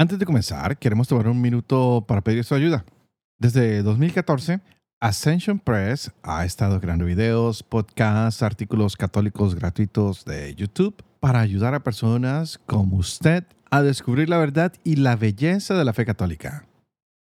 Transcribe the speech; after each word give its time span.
Antes 0.00 0.16
de 0.20 0.26
comenzar, 0.26 0.78
queremos 0.78 1.08
tomar 1.08 1.26
un 1.26 1.40
minuto 1.40 2.04
para 2.06 2.20
pedir 2.20 2.44
su 2.44 2.54
ayuda. 2.54 2.84
Desde 3.36 3.82
2014, 3.82 4.60
Ascension 5.00 5.58
Press 5.58 6.12
ha 6.22 6.44
estado 6.44 6.80
creando 6.80 7.04
videos, 7.04 7.64
podcasts, 7.64 8.44
artículos 8.44 8.96
católicos 8.96 9.56
gratuitos 9.56 10.24
de 10.24 10.54
YouTube 10.54 11.02
para 11.18 11.40
ayudar 11.40 11.74
a 11.74 11.82
personas 11.82 12.60
como 12.64 12.96
usted 12.96 13.42
a 13.72 13.82
descubrir 13.82 14.28
la 14.28 14.38
verdad 14.38 14.72
y 14.84 14.94
la 14.94 15.16
belleza 15.16 15.74
de 15.74 15.84
la 15.84 15.92
fe 15.92 16.06
católica. 16.06 16.64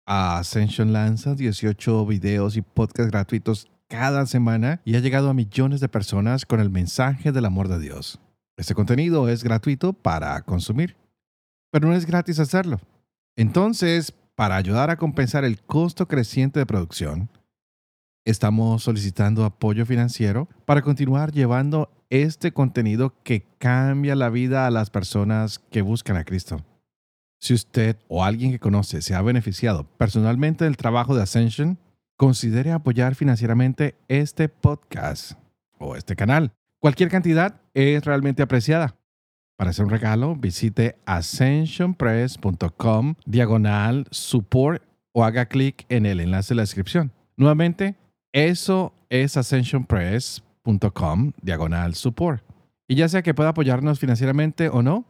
Ascension 0.06 0.94
lanza 0.94 1.34
18 1.34 2.06
videos 2.06 2.56
y 2.56 2.62
podcasts 2.62 3.12
gratuitos 3.12 3.68
cada 3.88 4.28
semana 4.28 4.80
y 4.86 4.96
ha 4.96 5.00
llegado 5.00 5.32
a 5.32 5.34
millones 5.34 5.80
de 5.80 5.90
personas 5.90 6.46
con 6.46 6.60
el 6.60 6.70
mensaje 6.70 7.32
del 7.32 7.46
amor 7.46 7.68
de 7.68 7.80
Dios. 7.80 8.20
Este 8.58 8.76
contenido 8.76 9.28
es 9.28 9.44
gratuito 9.44 9.94
para 9.94 10.40
consumir 10.44 11.00
pero 11.72 11.88
no 11.88 11.96
es 11.96 12.06
gratis 12.06 12.40
hacerlo. 12.40 12.80
Entonces, 13.36 14.14
para 14.36 14.56
ayudar 14.56 14.90
a 14.90 14.98
compensar 14.98 15.44
el 15.44 15.62
costo 15.62 16.08
creciente 16.08 16.60
de 16.60 16.66
producción, 16.66 17.30
estamos 18.26 18.84
solicitando 18.84 19.46
apoyo 19.46 19.86
financiero 19.86 20.48
para 20.66 20.82
continuar 20.82 21.32
llevando 21.32 21.92
este 22.10 22.52
contenido 22.52 23.16
que 23.24 23.48
cambia 23.58 24.16
la 24.16 24.30
vida 24.30 24.66
a 24.66 24.72
las 24.72 24.90
personas 24.90 25.60
que 25.60 25.82
buscan 25.82 26.18
a 26.18 26.24
Cristo. 26.24 26.64
Si 27.40 27.54
usted 27.54 27.98
o 28.08 28.24
alguien 28.24 28.52
que 28.52 28.60
conoce 28.60 29.02
se 29.02 29.16
ha 29.16 29.22
beneficiado 29.22 29.86
personalmente 29.98 30.66
del 30.66 30.78
trabajo 30.78 31.16
de 31.16 31.24
Ascension, 31.24 31.80
considere 32.18 32.72
apoyar 32.74 33.16
financieramente 33.16 33.96
este 34.10 34.50
podcast 34.50 35.34
o 35.78 35.96
este 35.96 36.18
canal. 36.18 36.52
Cualquier 36.80 37.10
cantidad 37.10 37.62
es 37.74 38.04
realmente 38.04 38.44
apreciada. 38.44 38.99
Para 39.60 39.70
hacer 39.72 39.84
un 39.84 39.92
regalo, 39.92 40.38
visite 40.38 40.96
ascensionpress.com 41.06 43.16
diagonal 43.26 44.08
support 44.10 44.82
o 45.12 45.26
haga 45.26 45.48
clic 45.48 45.86
en 45.90 46.06
el 46.06 46.22
enlace 46.22 46.54
de 46.54 46.56
la 46.56 46.62
descripción. 46.62 47.12
Nuevamente, 47.36 47.98
eso 48.32 48.94
es 49.10 49.36
ascensionpress.com 49.36 51.34
diagonal 51.42 51.96
support. 51.96 52.42
Y 52.88 52.96
ya 52.96 53.10
sea 53.10 53.22
que 53.22 53.34
pueda 53.34 53.50
apoyarnos 53.50 54.00
financieramente 54.00 54.70
o 54.70 54.82
no, 54.82 55.04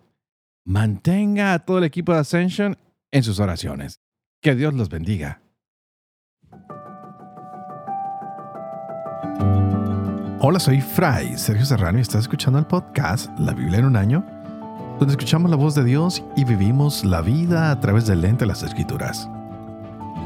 mantenga 0.66 1.53
a 1.53 1.59
todo 1.59 1.78
el 1.78 1.84
equipo 1.84 2.13
de 2.13 2.19
Ascension 2.22 2.75
en 3.11 3.22
sus 3.22 3.39
oraciones. 3.39 4.00
Que 4.41 4.56
Dios 4.56 4.73
los 4.73 4.89
bendiga. 4.89 5.44
Hola, 10.41 10.58
soy 10.59 10.81
Fray 10.81 11.38
Sergio 11.38 11.67
Serrano 11.67 12.00
y 12.00 12.02
estás 12.02 12.22
escuchando 12.22 12.58
el 12.58 12.66
podcast 12.66 13.30
La 13.38 13.53
Biblia 13.53 13.78
en 13.78 13.86
un 13.86 13.95
año 13.95 14.38
donde 15.00 15.14
escuchamos 15.14 15.50
la 15.50 15.55
voz 15.55 15.75
de 15.75 15.86
Dios 15.86 16.22
y 16.36 16.44
vivimos 16.44 17.05
la 17.05 17.22
vida 17.22 17.72
a 17.72 17.80
través 17.80 18.05
del 18.05 18.19
lente 18.19 18.39
de 18.39 18.47
las 18.47 18.64
Escrituras. 18.64 19.30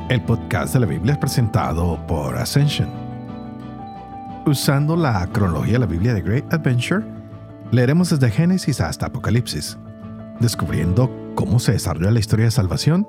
El 0.09 0.19
podcast 0.23 0.73
de 0.73 0.79
la 0.79 0.87
Biblia 0.87 1.13
es 1.13 1.19
presentado 1.19 1.99
por 2.07 2.35
Ascension. 2.35 2.89
Usando 4.47 4.95
la 4.95 5.27
cronología 5.27 5.73
de 5.73 5.79
la 5.79 5.85
Biblia 5.85 6.15
de 6.15 6.21
Great 6.21 6.51
Adventure, 6.51 7.05
leeremos 7.71 8.09
desde 8.09 8.31
Génesis 8.31 8.81
hasta 8.81 9.05
Apocalipsis, 9.05 9.77
descubriendo 10.39 11.09
cómo 11.35 11.59
se 11.59 11.73
desarrolla 11.73 12.09
la 12.09 12.19
historia 12.19 12.45
de 12.45 12.51
salvación 12.51 13.07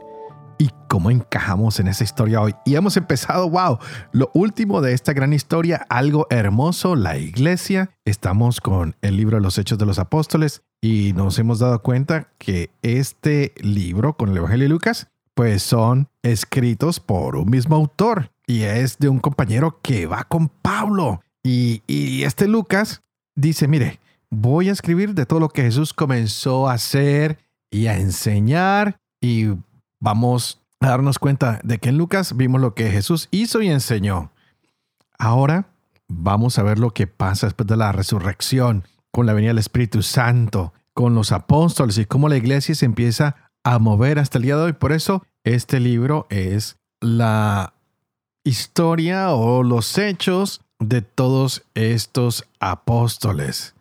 y 0.59 0.69
cómo 0.87 1.11
encajamos 1.11 1.81
en 1.81 1.89
esa 1.89 2.05
historia 2.05 2.43
hoy. 2.43 2.55
Y 2.67 2.75
hemos 2.75 2.99
empezado, 2.99 3.49
wow, 3.49 3.79
lo 4.13 4.31
último 4.35 4.83
de 4.83 4.93
esta 4.93 5.15
gran 5.15 5.33
historia, 5.33 5.87
algo 5.89 6.27
hermoso, 6.29 6.95
la 6.95 7.17
iglesia. 7.17 7.91
Estamos 8.05 8.61
con 8.61 8.97
el 9.01 9.17
libro 9.17 9.39
de 9.39 9.43
los 9.43 9.57
Hechos 9.57 9.79
de 9.79 9.87
los 9.87 9.99
Apóstoles 9.99 10.63
y 10.85 11.15
nos 11.15 11.39
hemos 11.39 11.61
dado 11.61 11.81
cuenta 11.81 12.29
que 12.37 12.69
este 12.83 13.55
libro 13.57 14.19
con 14.19 14.29
el 14.29 14.37
Evangelio 14.37 14.65
de 14.65 14.69
Lucas, 14.69 15.09
pues 15.33 15.63
son 15.63 16.11
escritos 16.23 17.01
por 17.01 17.37
un 17.37 17.49
mismo 17.49 17.75
autor 17.75 18.33
y 18.47 18.65
es 18.65 18.99
de 18.99 19.09
un 19.09 19.19
compañero 19.19 19.81
que 19.81 20.05
va 20.05 20.25
con 20.25 20.51
Pablo. 20.51 21.23
Y, 21.43 21.83
y 21.87 22.25
este 22.25 22.49
Lucas 22.49 23.03
dice, 23.35 23.67
mire, 23.67 23.99
voy 24.29 24.69
a 24.69 24.73
escribir 24.73 25.15
de 25.15 25.25
todo 25.25 25.41
lo 25.41 25.49
que 25.49 25.63
Jesús 25.63 25.95
comenzó 25.95 26.69
a 26.69 26.75
hacer 26.75 27.39
y 27.71 27.87
a 27.87 27.97
enseñar 27.97 29.01
y 29.23 29.55
vamos 30.01 30.61
a 30.81 30.89
darnos 30.89 31.19
cuenta 31.19 31.61
de 31.65 31.79
que 31.79 31.89
en 31.89 31.97
Lucas 31.97 32.37
vimos 32.37 32.61
lo 32.61 32.75
que 32.75 32.91
Jesús 32.91 33.29
hizo 33.31 33.63
y 33.63 33.69
enseñó. 33.69 34.33
Ahora 35.19 35.65
vamos 36.09 36.59
a 36.59 36.63
ver 36.63 36.79
lo 36.79 36.91
que 36.91 37.07
pasa 37.07 37.47
después 37.47 37.67
de 37.69 37.79
la 37.79 37.91
resurrección, 37.91 38.85
con 39.15 39.25
la 39.25 39.33
venida 39.33 39.51
del 39.51 39.59
Espíritu 39.59 40.03
Santo, 40.03 40.74
con 40.95 41.15
los 41.15 41.33
apóstoles 41.33 41.99
y 41.99 42.07
cómo 42.07 42.29
la 42.29 42.37
iglesia 42.37 42.75
se 42.75 42.87
empieza 42.87 43.37
a 43.65 43.79
mover 43.79 44.19
hasta 44.19 44.39
el 44.39 44.45
día 44.45 44.57
de 44.57 44.63
hoy. 44.63 44.73
Por 44.73 44.93
eso 44.93 45.25
este 45.43 45.81
libro 45.81 46.27
es 46.31 46.79
la 47.01 47.75
historia 48.45 49.33
o 49.33 49.63
los 49.63 49.99
hechos 49.99 50.63
de 50.79 51.03
todos 51.03 51.65
estos 51.75 52.45
apóstoles. 52.61 53.75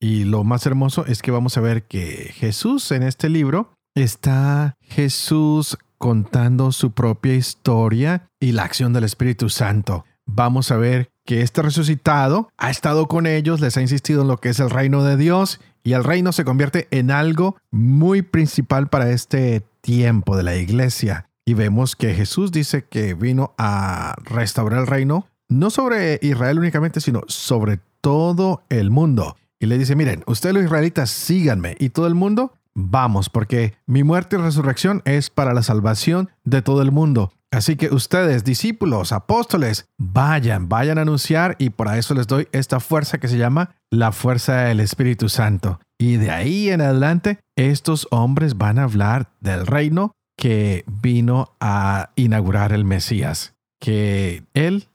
Y 0.00 0.24
lo 0.24 0.44
más 0.44 0.66
hermoso 0.66 1.06
es 1.06 1.22
que 1.22 1.30
vamos 1.30 1.56
a 1.56 1.60
ver 1.60 1.84
que 1.84 2.32
Jesús 2.34 2.90
en 2.90 3.04
este 3.04 3.28
libro 3.28 3.72
está 3.94 4.76
Jesús 4.80 5.78
contando 5.98 6.72
su 6.72 6.90
propia 6.90 7.34
historia 7.34 8.26
y 8.40 8.52
la 8.52 8.64
acción 8.64 8.92
del 8.92 9.04
Espíritu 9.04 9.48
Santo. 9.48 10.04
Vamos 10.26 10.72
a 10.72 10.76
ver 10.76 11.10
que 11.24 11.42
este 11.42 11.62
resucitado 11.62 12.48
ha 12.56 12.70
estado 12.70 13.06
con 13.06 13.26
ellos, 13.26 13.60
les 13.60 13.76
ha 13.76 13.82
insistido 13.82 14.22
en 14.22 14.28
lo 14.28 14.38
que 14.38 14.48
es 14.48 14.58
el 14.58 14.70
reino 14.70 15.04
de 15.04 15.16
Dios 15.16 15.60
y 15.82 15.92
el 15.92 16.04
reino 16.04 16.32
se 16.32 16.44
convierte 16.44 16.88
en 16.90 17.10
algo 17.10 17.56
muy 17.70 18.22
principal 18.22 18.88
para 18.88 19.10
este 19.10 19.64
tiempo 19.80 20.36
de 20.36 20.42
la 20.42 20.56
iglesia. 20.56 21.28
Y 21.44 21.54
vemos 21.54 21.96
que 21.96 22.14
Jesús 22.14 22.52
dice 22.52 22.84
que 22.84 23.14
vino 23.14 23.54
a 23.58 24.14
restaurar 24.24 24.80
el 24.80 24.86
reino, 24.86 25.26
no 25.48 25.70
sobre 25.70 26.18
Israel 26.22 26.58
únicamente, 26.58 27.00
sino 27.00 27.22
sobre 27.26 27.80
todo 28.00 28.62
el 28.68 28.90
mundo. 28.90 29.36
Y 29.58 29.66
le 29.66 29.78
dice, 29.78 29.96
miren, 29.96 30.22
ustedes 30.26 30.54
los 30.54 30.64
israelitas 30.64 31.10
síganme 31.10 31.76
y 31.78 31.90
todo 31.90 32.06
el 32.06 32.14
mundo 32.14 32.52
vamos, 32.74 33.28
porque 33.28 33.74
mi 33.86 34.02
muerte 34.02 34.36
y 34.36 34.40
resurrección 34.40 35.02
es 35.04 35.30
para 35.30 35.54
la 35.54 35.62
salvación 35.62 36.30
de 36.44 36.62
todo 36.62 36.82
el 36.82 36.92
mundo. 36.92 37.32
Así 37.52 37.76
que 37.76 37.94
ustedes, 37.94 38.44
discípulos, 38.44 39.12
apóstoles, 39.12 39.86
vayan, 39.98 40.70
vayan 40.70 40.96
a 40.96 41.02
anunciar 41.02 41.54
y 41.58 41.68
por 41.68 41.88
eso 41.94 42.14
les 42.14 42.26
doy 42.26 42.48
esta 42.50 42.80
fuerza 42.80 43.18
que 43.18 43.28
se 43.28 43.36
llama 43.36 43.76
la 43.90 44.10
fuerza 44.10 44.62
del 44.62 44.80
Espíritu 44.80 45.28
Santo. 45.28 45.78
Y 45.98 46.16
de 46.16 46.30
ahí 46.30 46.70
en 46.70 46.80
adelante, 46.80 47.40
estos 47.54 48.08
hombres 48.10 48.56
van 48.56 48.78
a 48.78 48.84
hablar 48.84 49.30
del 49.40 49.66
reino 49.66 50.12
que 50.38 50.84
vino 50.86 51.54
a 51.60 52.10
inaugurar 52.16 52.72
el 52.72 52.86
Mesías, 52.86 53.54
que 53.78 54.44
Él 54.54 54.88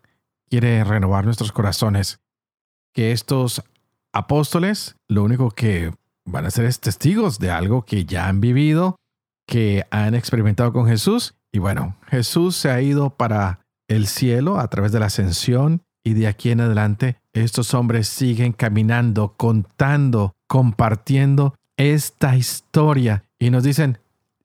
quiere 0.49 0.83
renovar 0.83 1.25
nuestros 1.25 1.51
corazones, 1.51 2.19
que 2.91 3.11
estos 3.11 3.61
apóstoles, 4.13 4.95
lo 5.07 5.23
único 5.23 5.51
que 5.51 5.93
van 6.25 6.47
a 6.47 6.51
ser 6.51 6.73
testigos 6.75 7.37
de 7.37 7.51
algo 7.51 7.83
que 7.85 8.05
ya 8.05 8.27
han 8.27 8.41
vivido, 8.41 8.95
que 9.47 9.85
han 9.91 10.15
experimentado 10.15 10.73
con 10.73 10.87
Jesús. 10.87 11.35
Y 11.51 11.59
bueno, 11.59 11.95
Jesús 12.07 12.55
se 12.55 12.69
ha 12.69 12.81
ido 12.81 13.11
para 13.11 13.59
el 13.87 14.07
cielo 14.07 14.59
a 14.59 14.67
través 14.67 14.91
de 14.91 14.99
la 14.99 15.07
ascensión 15.07 15.81
y 16.03 16.13
de 16.13 16.27
aquí 16.27 16.51
en 16.51 16.61
adelante 16.61 17.17
estos 17.33 17.73
hombres 17.73 18.07
siguen 18.07 18.53
caminando, 18.53 19.33
contando, 19.37 20.35
compartiendo 20.47 21.55
esta 21.77 22.35
historia 22.35 23.23
y 23.39 23.49
nos 23.49 23.63
dicen, 23.63 23.99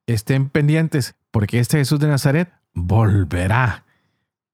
estén 0.06 0.48
pendientes 0.48 1.14
porque 1.30 1.58
este 1.58 1.78
Jesús 1.78 1.98
de 2.00 2.08
Nazaret 2.08 2.52
volverá. 2.74 3.84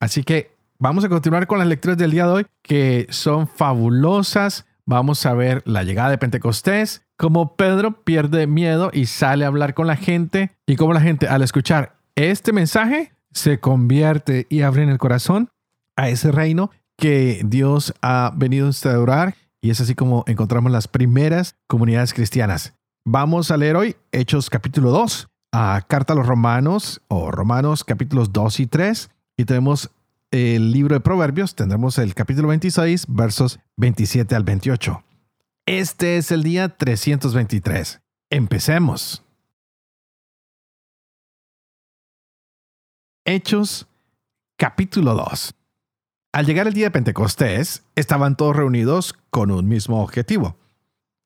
Así 0.01 0.23
que 0.23 0.55
vamos 0.79 1.05
a 1.05 1.09
continuar 1.09 1.47
con 1.47 1.59
las 1.59 1.67
lecturas 1.67 1.99
del 1.99 2.13
día 2.13 2.27
de 2.27 2.33
hoy 2.33 2.47
que 2.63 3.07
son 3.11 3.49
fabulosas. 3.49 4.67
Vamos 4.87 5.27
a 5.27 5.35
ver 5.35 5.63
la 5.67 5.83
llegada 5.83 6.11
de 6.11 6.19
Pentecostés, 6.19 7.03
cómo 7.17 7.57
Pedro 7.57 8.05
pierde 8.05 8.47
miedo 8.47 8.91
y 8.93 9.07
sale 9.07 9.45
a 9.45 9.49
hablar 9.49 9.75
con 9.75 9.87
la 9.87 9.97
gente 9.97 10.53
y 10.67 10.77
cómo 10.77 10.93
la 10.93 11.01
gente 11.01 11.29
al 11.29 11.43
escuchar 11.43 11.98
este 12.19 12.53
mensaje 12.53 13.13
se 13.31 13.61
convierte 13.61 14.47
y 14.51 14.63
abre 14.63 14.83
en 14.83 14.89
el 14.89 14.99
corazón 14.99 15.51
a 15.95 16.09
ese 16.09 16.33
reino 16.33 16.73
que 16.97 17.43
Dios 17.45 17.95
ha 18.03 18.33
venido 18.35 18.67
a 18.67 18.71
instaurar 18.71 19.37
y 19.61 19.71
es 19.71 19.81
así 19.81 19.95
como 19.95 20.25
encontramos 20.27 20.73
las 20.73 20.89
primeras 20.89 21.57
comunidades 21.69 22.13
cristianas. 22.13 22.75
Vamos 23.05 23.53
a 23.53 23.57
leer 23.57 23.77
hoy 23.77 23.97
Hechos 24.11 24.51
capítulo 24.51 24.91
2, 24.91 25.29
a 25.53 25.85
Carta 25.89 26.13
a 26.13 26.17
los 26.17 26.27
Romanos 26.27 27.01
o 27.07 27.31
Romanos 27.31 27.85
capítulos 27.85 28.33
2 28.33 28.61
y 28.61 28.67
3 28.67 29.11
y 29.37 29.45
tenemos 29.45 29.91
el 30.33 30.73
libro 30.73 30.97
de 30.97 31.01
Proverbios, 31.01 31.55
tendremos 31.55 31.99
el 31.99 32.15
capítulo 32.15 32.49
26 32.49 33.07
versos 33.09 33.61
27 33.77 34.35
al 34.35 34.43
28. 34.43 35.05
Este 35.67 36.17
es 36.17 36.33
el 36.33 36.43
día 36.43 36.77
323. 36.77 38.01
Empecemos. 38.31 39.23
Hechos, 43.25 43.87
capítulo 44.57 45.15
2. 45.15 45.55
Al 46.33 46.47
llegar 46.47 46.67
el 46.67 46.75
día 46.75 46.87
de 46.87 46.91
Pentecostés, 46.91 47.83
estaban 47.95 48.37
todos 48.37 48.57
reunidos 48.57 49.15
con 49.31 49.51
un 49.51 49.69
mismo 49.69 50.03
objetivo. 50.03 50.57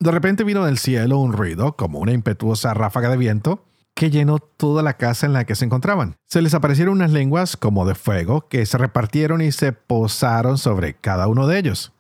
De 0.01 0.11
repente 0.11 0.43
vino 0.43 0.65
del 0.65 0.79
cielo 0.79 1.19
un 1.19 1.33
ruido, 1.33 1.77
como 1.77 2.01
una 2.01 2.13
impetuosa 2.13 2.75
ráfaga 2.75 3.09
de 3.09 3.17
viento, 3.17 3.65
que 3.95 4.11
llenó 4.11 4.39
toda 4.39 4.83
la 4.83 4.97
casa 4.97 5.27
en 5.27 5.33
la 5.33 5.45
que 5.45 5.55
se 5.55 5.65
encontraban. 5.65 6.17
Se 6.25 6.43
les 6.43 6.55
aparecieron 6.55 6.95
unas 6.95 7.13
lenguas 7.13 7.57
como 7.57 7.87
de 7.87 7.95
fuego 7.95 8.49
que 8.49 8.67
se 8.67 8.79
repartieron 8.79 9.41
y 9.43 9.53
se 9.53 9.73
posaron 9.73 10.59
sobre 10.59 10.95
cada 10.95 11.29
uno 11.29 11.47
de 11.47 11.59
ellos. 11.59 11.93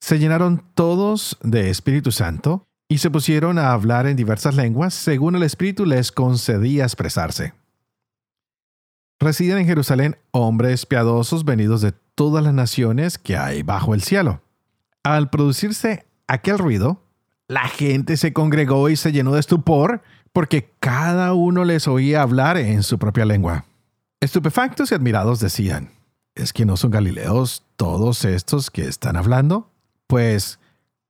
Se 0.00 0.18
llenaron 0.18 0.64
todos 0.74 1.38
de 1.42 1.70
Espíritu 1.70 2.12
Santo 2.12 2.66
y 2.88 2.98
se 2.98 3.10
pusieron 3.10 3.58
a 3.58 3.72
hablar 3.72 4.06
en 4.06 4.16
diversas 4.16 4.54
lenguas 4.54 4.94
según 4.94 5.34
el 5.34 5.42
Espíritu 5.42 5.84
les 5.84 6.12
concedía 6.12 6.84
expresarse. 6.84 7.52
Residen 9.20 9.58
en 9.58 9.66
Jerusalén 9.66 10.16
hombres 10.30 10.86
piadosos 10.86 11.44
venidos 11.44 11.80
de 11.80 11.92
todas 12.14 12.44
las 12.44 12.54
naciones 12.54 13.18
que 13.18 13.36
hay 13.36 13.62
bajo 13.62 13.94
el 13.94 14.02
cielo. 14.02 14.42
Al 15.02 15.28
producirse 15.28 16.06
aquel 16.28 16.58
ruido, 16.58 17.02
la 17.48 17.66
gente 17.66 18.16
se 18.16 18.32
congregó 18.32 18.88
y 18.88 18.96
se 18.96 19.10
llenó 19.10 19.32
de 19.32 19.40
estupor 19.40 20.02
porque 20.32 20.70
cada 20.78 21.34
uno 21.34 21.64
les 21.64 21.88
oía 21.88 22.22
hablar 22.22 22.58
en 22.58 22.84
su 22.84 22.98
propia 22.98 23.24
lengua. 23.24 23.64
Estupefactos 24.20 24.92
y 24.92 24.94
admirados 24.94 25.40
decían, 25.40 25.90
¿es 26.36 26.52
que 26.52 26.64
no 26.64 26.76
son 26.76 26.92
galileos 26.92 27.64
todos 27.76 28.24
estos 28.24 28.70
que 28.70 28.84
están 28.84 29.16
hablando? 29.16 29.70
Pues, 30.06 30.60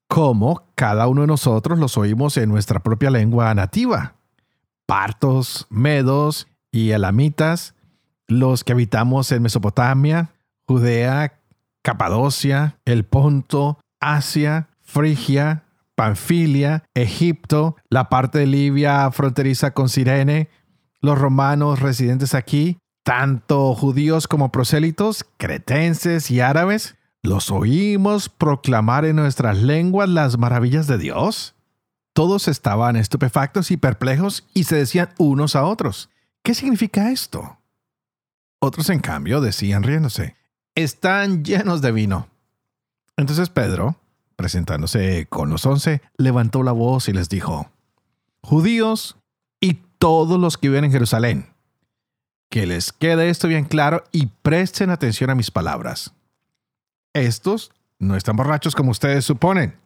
¿cómo 0.06 0.62
cada 0.74 1.08
uno 1.08 1.22
de 1.22 1.26
nosotros 1.26 1.78
los 1.78 1.98
oímos 1.98 2.38
en 2.38 2.48
nuestra 2.48 2.80
propia 2.80 3.10
lengua 3.10 3.54
nativa? 3.54 4.14
Partos, 4.86 5.66
medos 5.68 6.48
y 6.70 6.92
elamitas, 6.92 7.74
los 8.28 8.62
que 8.62 8.72
habitamos 8.72 9.32
en 9.32 9.42
Mesopotamia, 9.42 10.30
Judea, 10.66 11.40
Capadocia, 11.82 12.78
el 12.84 13.04
Ponto, 13.04 13.80
Asia, 14.00 14.68
Frigia, 14.82 15.64
Panfilia, 15.94 16.84
Egipto, 16.94 17.76
la 17.88 18.08
parte 18.08 18.38
de 18.38 18.46
Libia 18.46 19.10
fronteriza 19.10 19.72
con 19.72 19.88
Sirene, 19.88 20.48
los 21.00 21.18
romanos 21.18 21.80
residentes 21.80 22.34
aquí, 22.34 22.78
tanto 23.02 23.74
judíos 23.74 24.28
como 24.28 24.52
prosélitos, 24.52 25.24
cretenses 25.38 26.30
y 26.30 26.40
árabes, 26.40 26.96
los 27.22 27.50
oímos 27.50 28.28
proclamar 28.28 29.04
en 29.04 29.16
nuestras 29.16 29.58
lenguas 29.58 30.08
las 30.08 30.38
maravillas 30.38 30.86
de 30.86 30.98
Dios. 30.98 31.56
Todos 32.12 32.48
estaban 32.48 32.96
estupefactos 32.96 33.70
y 33.70 33.76
perplejos 33.76 34.46
y 34.54 34.64
se 34.64 34.76
decían 34.76 35.10
unos 35.18 35.56
a 35.56 35.64
otros, 35.64 36.10
¿qué 36.42 36.54
significa 36.54 37.10
esto? 37.10 37.57
Otros, 38.60 38.90
en 38.90 39.00
cambio, 39.00 39.40
decían 39.40 39.82
riéndose, 39.82 40.36
están 40.74 41.44
llenos 41.44 41.80
de 41.80 41.92
vino. 41.92 42.28
Entonces 43.16 43.50
Pedro, 43.50 43.96
presentándose 44.36 45.26
con 45.26 45.50
los 45.50 45.66
once, 45.66 46.02
levantó 46.16 46.62
la 46.62 46.72
voz 46.72 47.08
y 47.08 47.12
les 47.12 47.28
dijo, 47.28 47.70
Judíos 48.42 49.16
y 49.60 49.82
todos 49.98 50.40
los 50.40 50.56
que 50.56 50.68
viven 50.68 50.84
en 50.84 50.92
Jerusalén, 50.92 51.46
que 52.48 52.66
les 52.66 52.92
quede 52.92 53.30
esto 53.30 53.48
bien 53.48 53.64
claro 53.64 54.04
y 54.12 54.26
presten 54.26 54.90
atención 54.90 55.30
a 55.30 55.34
mis 55.34 55.50
palabras. 55.50 56.14
Estos 57.12 57.72
no 57.98 58.16
están 58.16 58.36
borrachos 58.36 58.74
como 58.74 58.92
ustedes 58.92 59.24
suponen, 59.24 59.76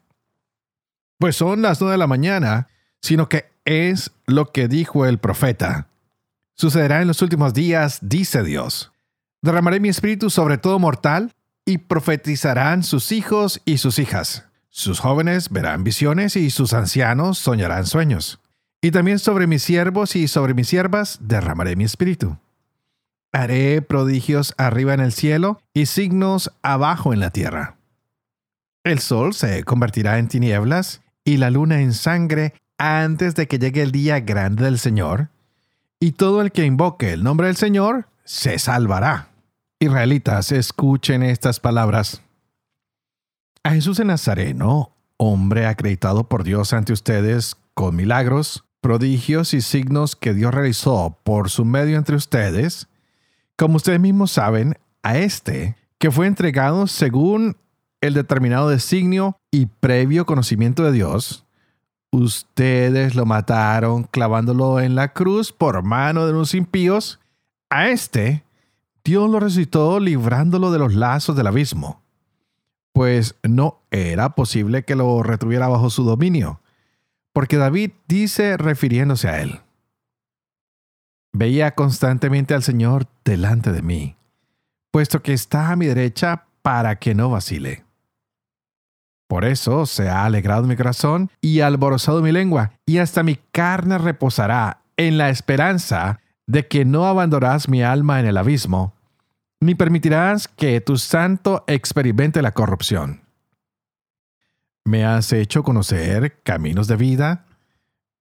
pues 1.18 1.36
son 1.36 1.62
las 1.62 1.80
nueve 1.80 1.92
de 1.92 1.98
la 1.98 2.06
mañana, 2.06 2.68
sino 3.00 3.28
que 3.28 3.50
es 3.64 4.10
lo 4.26 4.52
que 4.52 4.68
dijo 4.68 5.06
el 5.06 5.18
profeta. 5.18 5.88
Sucederá 6.62 7.02
en 7.02 7.08
los 7.08 7.20
últimos 7.22 7.54
días, 7.54 7.98
dice 8.02 8.44
Dios. 8.44 8.92
Derramaré 9.42 9.80
mi 9.80 9.88
espíritu 9.88 10.30
sobre 10.30 10.58
todo 10.58 10.78
mortal 10.78 11.32
y 11.64 11.78
profetizarán 11.78 12.84
sus 12.84 13.10
hijos 13.10 13.60
y 13.64 13.78
sus 13.78 13.98
hijas. 13.98 14.44
Sus 14.70 15.00
jóvenes 15.00 15.50
verán 15.50 15.82
visiones 15.82 16.36
y 16.36 16.50
sus 16.50 16.72
ancianos 16.72 17.38
soñarán 17.38 17.84
sueños. 17.86 18.38
Y 18.80 18.92
también 18.92 19.18
sobre 19.18 19.48
mis 19.48 19.64
siervos 19.64 20.14
y 20.14 20.28
sobre 20.28 20.54
mis 20.54 20.68
siervas 20.68 21.18
derramaré 21.20 21.74
mi 21.74 21.82
espíritu. 21.82 22.38
Haré 23.32 23.82
prodigios 23.82 24.54
arriba 24.56 24.94
en 24.94 25.00
el 25.00 25.12
cielo 25.12 25.60
y 25.74 25.86
signos 25.86 26.52
abajo 26.62 27.12
en 27.12 27.18
la 27.18 27.30
tierra. 27.30 27.76
El 28.84 29.00
sol 29.00 29.34
se 29.34 29.64
convertirá 29.64 30.20
en 30.20 30.28
tinieblas 30.28 31.00
y 31.24 31.38
la 31.38 31.50
luna 31.50 31.80
en 31.80 31.92
sangre 31.92 32.54
antes 32.78 33.34
de 33.34 33.48
que 33.48 33.58
llegue 33.58 33.82
el 33.82 33.90
día 33.90 34.20
grande 34.20 34.62
del 34.62 34.78
Señor, 34.78 35.28
y 36.02 36.10
todo 36.10 36.40
el 36.42 36.50
que 36.50 36.64
invoque 36.64 37.12
el 37.12 37.22
nombre 37.22 37.46
del 37.46 37.54
Señor 37.54 38.08
se 38.24 38.58
salvará. 38.58 39.28
Israelitas, 39.78 40.50
escuchen 40.50 41.22
estas 41.22 41.60
palabras. 41.60 42.22
A 43.62 43.70
Jesús 43.70 43.98
de 43.98 44.04
Nazareno, 44.04 44.96
hombre 45.16 45.64
acreditado 45.64 46.24
por 46.24 46.42
Dios 46.42 46.72
ante 46.72 46.92
ustedes 46.92 47.54
con 47.74 47.94
milagros, 47.94 48.64
prodigios 48.80 49.54
y 49.54 49.60
signos 49.60 50.16
que 50.16 50.34
Dios 50.34 50.52
realizó 50.52 51.20
por 51.22 51.50
su 51.50 51.64
medio 51.64 51.98
entre 51.98 52.16
ustedes, 52.16 52.88
como 53.54 53.76
ustedes 53.76 54.00
mismos 54.00 54.32
saben, 54.32 54.76
a 55.04 55.18
este, 55.18 55.76
que 55.98 56.10
fue 56.10 56.26
entregado 56.26 56.88
según 56.88 57.56
el 58.00 58.14
determinado 58.14 58.68
designio 58.68 59.36
y 59.52 59.66
previo 59.66 60.26
conocimiento 60.26 60.82
de 60.82 60.90
Dios, 60.90 61.46
ustedes 62.12 63.16
lo 63.16 63.26
mataron 63.26 64.04
clavándolo 64.04 64.78
en 64.78 64.94
la 64.94 65.12
cruz 65.12 65.52
por 65.52 65.82
mano 65.82 66.26
de 66.26 66.32
unos 66.32 66.54
impíos, 66.54 67.18
a 67.70 67.88
este, 67.88 68.44
Dios 69.02 69.28
lo 69.28 69.40
resucitó 69.40 69.98
librándolo 69.98 70.70
de 70.70 70.78
los 70.78 70.94
lazos 70.94 71.34
del 71.34 71.48
abismo, 71.48 72.02
pues 72.92 73.34
no 73.42 73.80
era 73.90 74.34
posible 74.34 74.84
que 74.84 74.94
lo 74.94 75.22
retuviera 75.22 75.68
bajo 75.68 75.90
su 75.90 76.04
dominio, 76.04 76.60
porque 77.32 77.56
David 77.56 77.92
dice 78.06 78.56
refiriéndose 78.56 79.28
a 79.28 79.40
él, 79.40 79.60
Veía 81.34 81.74
constantemente 81.74 82.52
al 82.52 82.62
Señor 82.62 83.06
delante 83.24 83.72
de 83.72 83.80
mí, 83.80 84.16
puesto 84.90 85.22
que 85.22 85.32
está 85.32 85.70
a 85.70 85.76
mi 85.76 85.86
derecha 85.86 86.44
para 86.60 86.96
que 86.96 87.14
no 87.14 87.30
vacile. 87.30 87.84
Por 89.32 89.46
eso 89.46 89.86
se 89.86 90.10
ha 90.10 90.26
alegrado 90.26 90.64
mi 90.64 90.76
corazón 90.76 91.30
y 91.40 91.60
alborozado 91.60 92.20
mi 92.20 92.32
lengua, 92.32 92.72
y 92.84 92.98
hasta 92.98 93.22
mi 93.22 93.36
carne 93.36 93.96
reposará 93.96 94.82
en 94.98 95.16
la 95.16 95.30
esperanza 95.30 96.20
de 96.46 96.68
que 96.68 96.84
no 96.84 97.06
abandonarás 97.06 97.66
mi 97.66 97.82
alma 97.82 98.20
en 98.20 98.26
el 98.26 98.36
abismo, 98.36 98.92
ni 99.58 99.74
permitirás 99.74 100.48
que 100.48 100.82
tu 100.82 100.98
santo 100.98 101.64
experimente 101.66 102.42
la 102.42 102.52
corrupción. 102.52 103.22
Me 104.84 105.06
has 105.06 105.32
hecho 105.32 105.62
conocer 105.62 106.42
caminos 106.42 106.86
de 106.86 106.96
vida, 106.96 107.46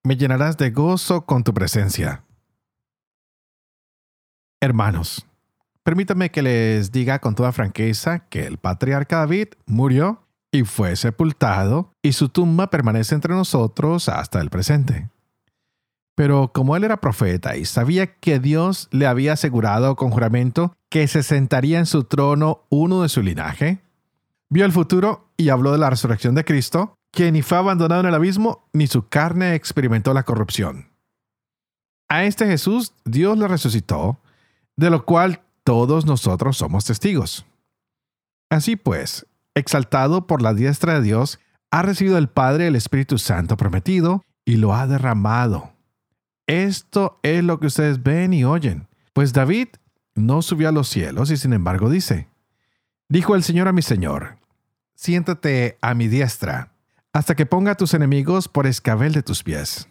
me 0.05 0.15
llenarás 0.15 0.55
de 0.55 0.71
gozo 0.71 1.25
con 1.25 1.43
tu 1.43 1.53
presencia. 1.53 2.23
Hermanos, 4.62 5.27
permítanme 5.83 6.31
que 6.31 6.41
les 6.41 6.93
diga 6.93 7.19
con 7.19 7.36
toda 7.36 7.51
franqueza 7.51 8.19
que 8.29 8.47
el 8.47 8.57
patriarca 8.57 9.17
David 9.17 9.50
murió 9.65 10.21
y 10.51 10.63
fue 10.63 10.96
sepultado, 10.96 11.93
y 12.01 12.13
su 12.13 12.29
tumba 12.29 12.70
permanece 12.70 13.15
entre 13.15 13.34
nosotros 13.34 14.10
hasta 14.10 14.41
el 14.41 14.50
presente. 14.50 15.10
Pero 16.15 16.51
como 16.53 16.75
él 16.75 16.84
era 16.84 17.00
profeta 17.00 17.55
y 17.55 17.65
sabía 17.65 18.15
que 18.15 18.39
Dios 18.39 18.89
le 18.91 19.08
había 19.08 19.34
asegurado 19.34 19.96
con 19.96 20.12
juramento 20.12 20.75
que 20.89 21.08
se 21.08 21.24
sentaría 21.24 21.79
en 21.79 21.86
su 21.86 22.03
trono 22.03 22.65
uno 22.70 23.01
de 23.01 23.10
su 23.10 23.22
linaje, 23.22 23.81
vio 24.50 24.65
el 24.65 24.74
futuro 24.74 25.29
y 25.38 25.50
habló 25.50 25.72
de 25.72 25.77
la 25.77 25.89
resurrección 25.89 26.36
de 26.36 26.43
Cristo, 26.43 26.96
que 27.12 27.31
ni 27.31 27.41
fue 27.41 27.58
abandonado 27.58 28.01
en 28.01 28.08
el 28.08 28.15
abismo, 28.15 28.67
ni 28.74 28.88
su 28.88 29.08
carne 29.08 29.55
experimentó 29.55 30.13
la 30.13 30.24
corrupción. 30.24 30.91
A 32.10 32.25
este 32.25 32.46
Jesús 32.46 32.93
Dios 33.05 33.38
le 33.38 33.48
resucitó, 33.48 34.20
de 34.75 34.89
lo 34.89 35.05
cual 35.05 35.41
todos 35.63 36.05
nosotros 36.05 36.58
somos 36.58 36.84
testigos. 36.84 37.46
Así 38.50 38.75
pues, 38.75 39.25
exaltado 39.55 40.27
por 40.27 40.41
la 40.41 40.53
diestra 40.53 40.96
de 40.96 41.01
Dios, 41.01 41.39
ha 41.72 41.81
recibido 41.81 42.17
el 42.17 42.29
Padre 42.29 42.67
el 42.67 42.75
Espíritu 42.75 43.17
Santo 43.17 43.58
prometido 43.58 44.24
y 44.46 44.58
lo 44.58 44.74
ha 44.74 44.88
derramado 44.88 45.72
esto 46.51 47.17
es 47.24 47.46
lo 47.46 47.62
que 47.62 47.67
ustedes 47.67 48.03
ven 48.03 48.34
y 48.34 48.43
oyen. 48.43 48.89
Pues 49.13 49.31
David 49.31 49.70
no 50.15 50.41
subió 50.41 50.67
a 50.67 50.74
los 50.74 50.89
cielos 50.89 51.31
y 51.31 51.38
sin 51.38 51.53
embargo 51.53 51.89
dice, 51.89 52.27
dijo 53.08 53.36
el 53.36 53.43
Señor 53.43 53.70
a 53.70 53.72
mi 53.72 53.81
Señor, 53.81 54.38
siéntate 54.93 55.77
a 55.81 55.93
mi 55.93 56.10
diestra, 56.10 56.74
hasta 57.13 57.36
que 57.36 57.46
ponga 57.46 57.72
a 57.72 57.75
tus 57.75 57.93
enemigos 57.93 58.50
por 58.50 58.67
escabel 58.67 59.13
de 59.13 59.24
tus 59.24 59.43
pies. 59.43 59.88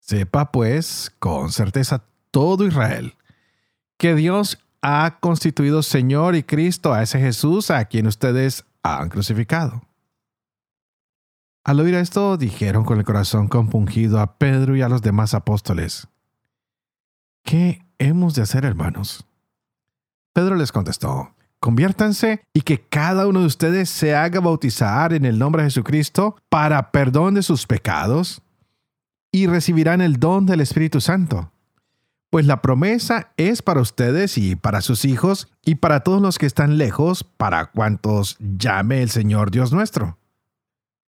Sepa 0.00 0.50
pues 0.50 1.12
con 1.20 1.52
certeza 1.52 2.04
todo 2.32 2.66
Israel, 2.66 3.14
que 3.98 4.16
Dios 4.16 4.58
ha 4.88 5.18
constituido 5.18 5.82
Señor 5.82 6.36
y 6.36 6.44
Cristo 6.44 6.94
a 6.94 7.02
ese 7.02 7.18
Jesús 7.18 7.72
a 7.72 7.86
quien 7.86 8.06
ustedes 8.06 8.64
han 8.84 9.08
crucificado. 9.08 9.82
Al 11.64 11.80
oír 11.80 11.96
esto, 11.96 12.36
dijeron 12.36 12.84
con 12.84 12.98
el 12.98 13.04
corazón 13.04 13.48
compungido 13.48 14.20
a 14.20 14.38
Pedro 14.38 14.76
y 14.76 14.82
a 14.82 14.88
los 14.88 15.02
demás 15.02 15.34
apóstoles, 15.34 16.06
¿qué 17.42 17.84
hemos 17.98 18.36
de 18.36 18.42
hacer, 18.42 18.64
hermanos? 18.64 19.26
Pedro 20.32 20.54
les 20.54 20.70
contestó, 20.70 21.34
conviértanse 21.58 22.44
y 22.54 22.60
que 22.60 22.80
cada 22.80 23.26
uno 23.26 23.40
de 23.40 23.46
ustedes 23.46 23.90
se 23.90 24.14
haga 24.14 24.38
bautizar 24.38 25.12
en 25.12 25.24
el 25.24 25.36
nombre 25.36 25.64
de 25.64 25.70
Jesucristo 25.70 26.36
para 26.48 26.92
perdón 26.92 27.34
de 27.34 27.42
sus 27.42 27.66
pecados, 27.66 28.40
y 29.32 29.48
recibirán 29.48 30.00
el 30.00 30.20
don 30.20 30.46
del 30.46 30.60
Espíritu 30.60 31.00
Santo. 31.00 31.50
Pues 32.30 32.46
la 32.46 32.60
promesa 32.60 33.32
es 33.36 33.62
para 33.62 33.80
ustedes 33.80 34.36
y 34.36 34.56
para 34.56 34.80
sus 34.80 35.04
hijos 35.04 35.48
y 35.64 35.76
para 35.76 36.00
todos 36.00 36.20
los 36.20 36.38
que 36.38 36.46
están 36.46 36.76
lejos, 36.76 37.24
para 37.24 37.66
cuantos 37.66 38.36
llame 38.40 39.02
el 39.02 39.10
Señor 39.10 39.50
Dios 39.50 39.72
nuestro. 39.72 40.18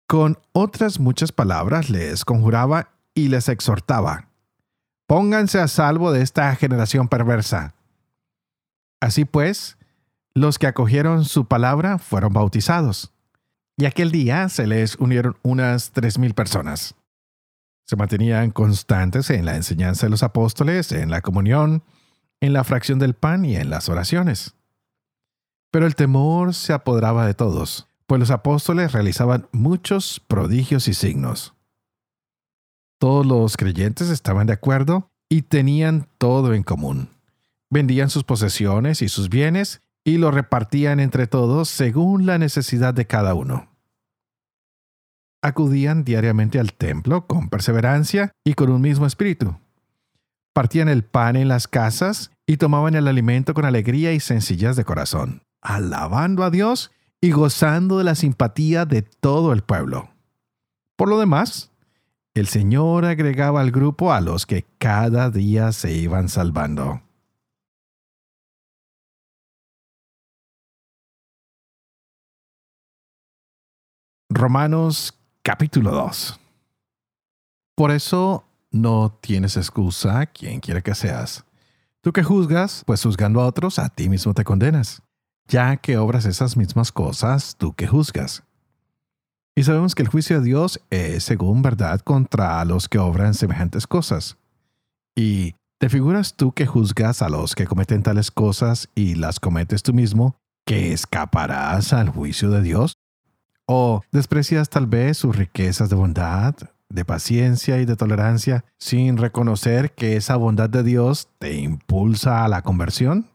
Con 0.06 0.38
otras 0.52 1.00
muchas 1.00 1.32
palabras 1.32 1.90
les 1.90 2.24
conjuraba 2.24 2.90
y 3.14 3.28
les 3.28 3.48
exhortaba, 3.48 4.28
pónganse 5.06 5.58
a 5.58 5.68
salvo 5.68 6.12
de 6.12 6.22
esta 6.22 6.54
generación 6.54 7.08
perversa. 7.08 7.74
Así 9.00 9.24
pues, 9.24 9.78
los 10.34 10.58
que 10.58 10.66
acogieron 10.66 11.24
su 11.24 11.46
palabra 11.46 11.98
fueron 11.98 12.32
bautizados. 12.32 13.12
Y 13.78 13.86
aquel 13.86 14.10
día 14.10 14.48
se 14.48 14.66
les 14.66 14.96
unieron 14.96 15.36
unas 15.42 15.90
tres 15.90 16.18
mil 16.18 16.34
personas. 16.34 16.94
Se 17.86 17.96
mantenían 17.96 18.50
constantes 18.50 19.30
en 19.30 19.44
la 19.44 19.56
enseñanza 19.56 20.06
de 20.06 20.10
los 20.10 20.22
apóstoles, 20.22 20.92
en 20.92 21.10
la 21.10 21.22
comunión, 21.22 21.84
en 22.40 22.52
la 22.52 22.64
fracción 22.64 22.98
del 22.98 23.14
pan 23.14 23.44
y 23.44 23.56
en 23.56 23.70
las 23.70 23.88
oraciones. 23.88 24.54
Pero 25.70 25.86
el 25.86 25.94
temor 25.94 26.54
se 26.54 26.72
apoderaba 26.72 27.26
de 27.26 27.34
todos, 27.34 27.88
pues 28.06 28.18
los 28.18 28.30
apóstoles 28.30 28.92
realizaban 28.92 29.48
muchos 29.52 30.20
prodigios 30.26 30.88
y 30.88 30.94
signos. 30.94 31.54
Todos 32.98 33.26
los 33.26 33.56
creyentes 33.56 34.10
estaban 34.10 34.46
de 34.46 34.54
acuerdo 34.54 35.10
y 35.28 35.42
tenían 35.42 36.08
todo 36.18 36.54
en 36.54 36.62
común. 36.62 37.10
Vendían 37.70 38.10
sus 38.10 38.24
posesiones 38.24 39.02
y 39.02 39.08
sus 39.08 39.28
bienes 39.28 39.82
y 40.02 40.18
lo 40.18 40.30
repartían 40.30 40.98
entre 40.98 41.26
todos 41.26 41.68
según 41.68 42.26
la 42.26 42.38
necesidad 42.38 42.94
de 42.94 43.06
cada 43.06 43.34
uno. 43.34 43.75
Acudían 45.46 46.02
diariamente 46.02 46.58
al 46.58 46.72
templo 46.72 47.28
con 47.28 47.48
perseverancia 47.48 48.32
y 48.42 48.54
con 48.54 48.68
un 48.68 48.80
mismo 48.80 49.06
espíritu. 49.06 49.56
Partían 50.52 50.88
el 50.88 51.04
pan 51.04 51.36
en 51.36 51.46
las 51.46 51.68
casas 51.68 52.32
y 52.48 52.56
tomaban 52.56 52.96
el 52.96 53.06
alimento 53.06 53.54
con 53.54 53.64
alegría 53.64 54.12
y 54.12 54.18
sencillez 54.18 54.74
de 54.74 54.84
corazón, 54.84 55.44
alabando 55.62 56.42
a 56.42 56.50
Dios 56.50 56.90
y 57.20 57.30
gozando 57.30 57.98
de 57.98 58.02
la 58.02 58.16
simpatía 58.16 58.86
de 58.86 59.02
todo 59.02 59.52
el 59.52 59.62
pueblo. 59.62 60.08
Por 60.96 61.08
lo 61.08 61.20
demás, 61.20 61.70
el 62.34 62.48
Señor 62.48 63.04
agregaba 63.04 63.60
al 63.60 63.70
grupo 63.70 64.12
a 64.12 64.20
los 64.20 64.46
que 64.46 64.64
cada 64.78 65.30
día 65.30 65.70
se 65.70 65.92
iban 65.92 66.28
salvando. 66.28 67.02
Romanos 74.28 75.15
capítulo 75.46 75.92
2 75.92 76.40
Por 77.76 77.92
eso 77.92 78.44
no 78.72 79.16
tienes 79.20 79.56
excusa, 79.56 80.26
quien 80.26 80.58
quiera 80.58 80.80
que 80.80 80.92
seas. 80.92 81.44
Tú 82.00 82.12
que 82.12 82.24
juzgas, 82.24 82.82
pues 82.84 83.04
juzgando 83.04 83.40
a 83.40 83.46
otros, 83.46 83.78
a 83.78 83.88
ti 83.88 84.08
mismo 84.08 84.34
te 84.34 84.42
condenas, 84.42 85.02
ya 85.46 85.76
que 85.76 85.98
obras 85.98 86.24
esas 86.26 86.56
mismas 86.56 86.90
cosas, 86.90 87.54
tú 87.56 87.74
que 87.74 87.86
juzgas. 87.86 88.42
Y 89.54 89.62
sabemos 89.62 89.94
que 89.94 90.02
el 90.02 90.08
juicio 90.08 90.40
de 90.40 90.46
Dios 90.46 90.80
es 90.90 91.22
según 91.22 91.62
verdad 91.62 92.00
contra 92.00 92.64
los 92.64 92.88
que 92.88 92.98
obran 92.98 93.32
semejantes 93.32 93.86
cosas. 93.86 94.38
Y 95.14 95.54
¿te 95.78 95.88
figuras 95.88 96.34
tú 96.34 96.50
que 96.50 96.66
juzgas 96.66 97.22
a 97.22 97.28
los 97.28 97.54
que 97.54 97.68
cometen 97.68 98.02
tales 98.02 98.32
cosas 98.32 98.88
y 98.96 99.14
las 99.14 99.38
cometes 99.38 99.84
tú 99.84 99.94
mismo, 99.94 100.34
que 100.66 100.92
escaparás 100.92 101.92
al 101.92 102.08
juicio 102.08 102.50
de 102.50 102.62
Dios? 102.62 102.96
¿O 103.66 104.02
desprecias 104.12 104.70
tal 104.70 104.86
vez 104.86 105.18
sus 105.18 105.34
riquezas 105.34 105.90
de 105.90 105.96
bondad, 105.96 106.54
de 106.88 107.04
paciencia 107.04 107.80
y 107.80 107.84
de 107.84 107.96
tolerancia 107.96 108.64
sin 108.78 109.16
reconocer 109.16 109.92
que 109.92 110.16
esa 110.16 110.36
bondad 110.36 110.70
de 110.70 110.84
Dios 110.84 111.28
te 111.38 111.54
impulsa 111.54 112.44
a 112.44 112.48
la 112.48 112.62
conversión? 112.62 113.26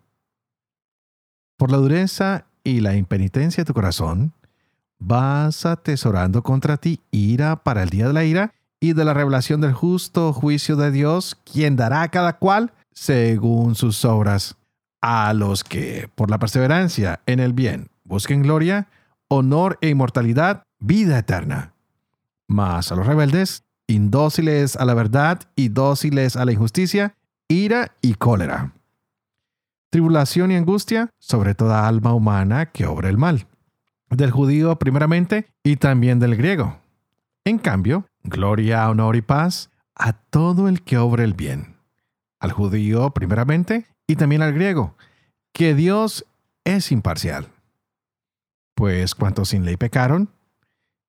Por 1.57 1.69
la 1.69 1.77
dureza 1.77 2.45
y 2.63 2.79
la 2.79 2.95
impenitencia 2.95 3.61
de 3.61 3.67
tu 3.67 3.73
corazón, 3.73 4.33
vas 5.00 5.65
atesorando 5.65 6.43
contra 6.43 6.77
ti 6.77 7.01
ira 7.11 7.57
para 7.57 7.83
el 7.83 7.89
día 7.89 8.07
de 8.07 8.13
la 8.13 8.23
ira 8.23 8.53
y 8.79 8.93
de 8.93 9.03
la 9.03 9.13
revelación 9.13 9.59
del 9.59 9.73
justo 9.73 10.31
juicio 10.31 10.75
de 10.75 10.91
Dios, 10.91 11.38
quien 11.43 11.75
dará 11.75 12.03
a 12.03 12.09
cada 12.09 12.38
cual 12.38 12.71
según 12.93 13.75
sus 13.75 14.05
obras. 14.05 14.55
A 15.01 15.33
los 15.33 15.63
que, 15.63 16.09
por 16.15 16.29
la 16.29 16.39
perseverancia 16.39 17.21
en 17.25 17.39
el 17.39 17.53
bien, 17.53 17.89
busquen 18.03 18.43
gloria, 18.43 18.88
honor 19.33 19.77
e 19.79 19.88
inmortalidad, 19.88 20.63
vida 20.79 21.17
eterna. 21.17 21.73
Mas 22.47 22.91
a 22.91 22.95
los 22.95 23.07
rebeldes, 23.07 23.63
indóciles 23.88 24.75
a 24.75 24.83
la 24.83 24.93
verdad 24.93 25.39
y 25.55 25.69
dóciles 25.69 26.35
a 26.35 26.43
la 26.43 26.51
injusticia, 26.51 27.15
ira 27.47 27.95
y 28.01 28.15
cólera. 28.15 28.73
Tribulación 29.89 30.51
y 30.51 30.57
angustia 30.57 31.11
sobre 31.17 31.55
toda 31.55 31.88
alma 31.88 32.13
humana 32.13 32.65
que 32.65 32.85
obra 32.85 33.07
el 33.07 33.17
mal. 33.17 33.47
Del 34.09 34.31
judío 34.31 34.77
primeramente 34.77 35.47
y 35.63 35.77
también 35.77 36.19
del 36.19 36.35
griego. 36.35 36.79
En 37.45 37.57
cambio, 37.57 38.05
gloria, 38.23 38.89
honor 38.89 39.15
y 39.15 39.21
paz 39.21 39.69
a 39.95 40.11
todo 40.11 40.67
el 40.67 40.81
que 40.81 40.97
obra 40.97 41.23
el 41.23 41.35
bien. 41.35 41.77
Al 42.41 42.51
judío 42.51 43.11
primeramente 43.11 43.85
y 44.07 44.17
también 44.17 44.41
al 44.41 44.53
griego, 44.53 44.97
que 45.53 45.73
Dios 45.73 46.25
es 46.65 46.91
imparcial. 46.91 47.47
Pues 48.81 49.13
cuantos 49.13 49.50
sin 49.50 49.63
ley 49.63 49.77
pecaron, 49.77 50.27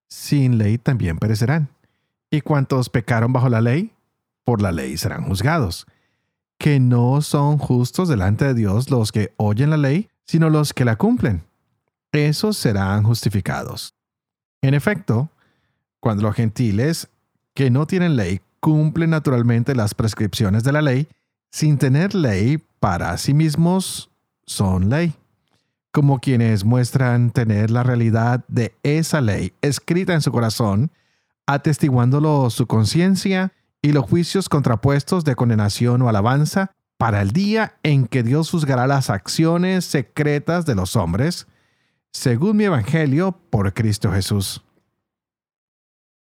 sin 0.06 0.58
ley 0.58 0.76
también 0.76 1.16
perecerán. 1.16 1.70
Y 2.30 2.42
cuantos 2.42 2.90
pecaron 2.90 3.32
bajo 3.32 3.48
la 3.48 3.62
ley, 3.62 3.92
por 4.44 4.60
la 4.60 4.72
ley 4.72 4.98
serán 4.98 5.24
juzgados. 5.24 5.86
Que 6.58 6.80
no 6.80 7.22
son 7.22 7.56
justos 7.56 8.10
delante 8.10 8.44
de 8.44 8.52
Dios 8.52 8.90
los 8.90 9.10
que 9.10 9.32
oyen 9.38 9.70
la 9.70 9.78
ley, 9.78 10.10
sino 10.26 10.50
los 10.50 10.74
que 10.74 10.84
la 10.84 10.96
cumplen. 10.96 11.44
Esos 12.12 12.58
serán 12.58 13.04
justificados. 13.04 13.94
En 14.60 14.74
efecto, 14.74 15.30
cuando 15.98 16.24
los 16.24 16.34
gentiles 16.34 17.08
que 17.54 17.70
no 17.70 17.86
tienen 17.86 18.16
ley 18.16 18.42
cumplen 18.60 19.08
naturalmente 19.08 19.74
las 19.74 19.94
prescripciones 19.94 20.62
de 20.62 20.72
la 20.72 20.82
ley, 20.82 21.08
sin 21.50 21.78
tener 21.78 22.14
ley 22.14 22.62
para 22.80 23.16
sí 23.16 23.32
mismos, 23.32 24.10
son 24.44 24.90
ley 24.90 25.14
como 25.92 26.20
quienes 26.20 26.64
muestran 26.64 27.30
tener 27.30 27.70
la 27.70 27.82
realidad 27.82 28.44
de 28.48 28.74
esa 28.82 29.20
ley 29.20 29.52
escrita 29.60 30.14
en 30.14 30.22
su 30.22 30.32
corazón, 30.32 30.90
atestiguándolo 31.46 32.48
su 32.50 32.66
conciencia 32.66 33.52
y 33.82 33.92
los 33.92 34.04
juicios 34.04 34.48
contrapuestos 34.48 35.24
de 35.24 35.36
condenación 35.36 36.00
o 36.02 36.08
alabanza 36.08 36.72
para 36.96 37.20
el 37.20 37.32
día 37.32 37.76
en 37.82 38.06
que 38.06 38.22
Dios 38.22 38.50
juzgará 38.50 38.86
las 38.86 39.10
acciones 39.10 39.84
secretas 39.84 40.64
de 40.64 40.74
los 40.74 40.96
hombres, 40.96 41.46
según 42.10 42.56
mi 42.56 42.64
Evangelio 42.64 43.32
por 43.50 43.74
Cristo 43.74 44.12
Jesús. 44.12 44.62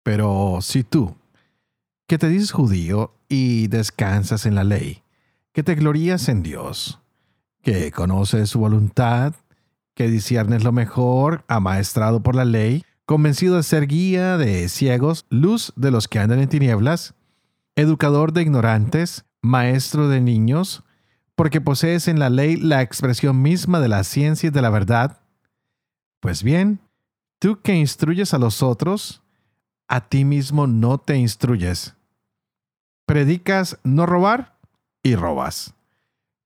Pero 0.03 0.59
si 0.61 0.83
tú, 0.83 1.15
que 2.07 2.17
te 2.17 2.27
dices 2.27 2.51
judío 2.51 3.13
y 3.29 3.67
descansas 3.67 4.45
en 4.45 4.55
la 4.55 4.63
ley, 4.63 5.03
que 5.51 5.63
te 5.63 5.75
glorías 5.75 6.27
en 6.29 6.43
Dios, 6.43 6.99
que 7.61 7.91
conoces 7.91 8.49
su 8.49 8.59
voluntad, 8.59 9.33
que 9.95 10.07
disciernes 10.07 10.63
lo 10.63 10.71
mejor, 10.71 11.43
amaestrado 11.47 12.23
por 12.23 12.35
la 12.35 12.45
ley, 12.45 12.83
convencido 13.05 13.57
de 13.57 13.63
ser 13.63 13.87
guía 13.87 14.37
de 14.37 14.67
ciegos, 14.69 15.25
luz 15.29 15.73
de 15.75 15.91
los 15.91 16.07
que 16.07 16.19
andan 16.19 16.39
en 16.39 16.49
tinieblas, 16.49 17.13
educador 17.75 18.33
de 18.33 18.41
ignorantes, 18.41 19.25
maestro 19.41 20.07
de 20.07 20.21
niños, 20.21 20.83
porque 21.35 21.61
posees 21.61 22.07
en 22.07 22.19
la 22.19 22.29
ley 22.29 22.55
la 22.55 22.81
expresión 22.81 23.41
misma 23.41 23.79
de 23.79 23.89
la 23.89 24.03
ciencia 24.03 24.47
y 24.47 24.51
de 24.51 24.61
la 24.61 24.69
verdad. 24.69 25.21
Pues 26.19 26.43
bien, 26.43 26.79
tú 27.39 27.61
que 27.61 27.75
instruyes 27.75 28.33
a 28.33 28.39
los 28.39 28.63
otros, 28.63 29.21
a 29.87 30.07
ti 30.07 30.25
mismo 30.25 30.67
no 30.67 30.97
te 30.97 31.17
instruyes. 31.17 31.95
Predicas 33.05 33.79
no 33.83 34.05
robar 34.05 34.57
y 35.01 35.15
robas. 35.15 35.75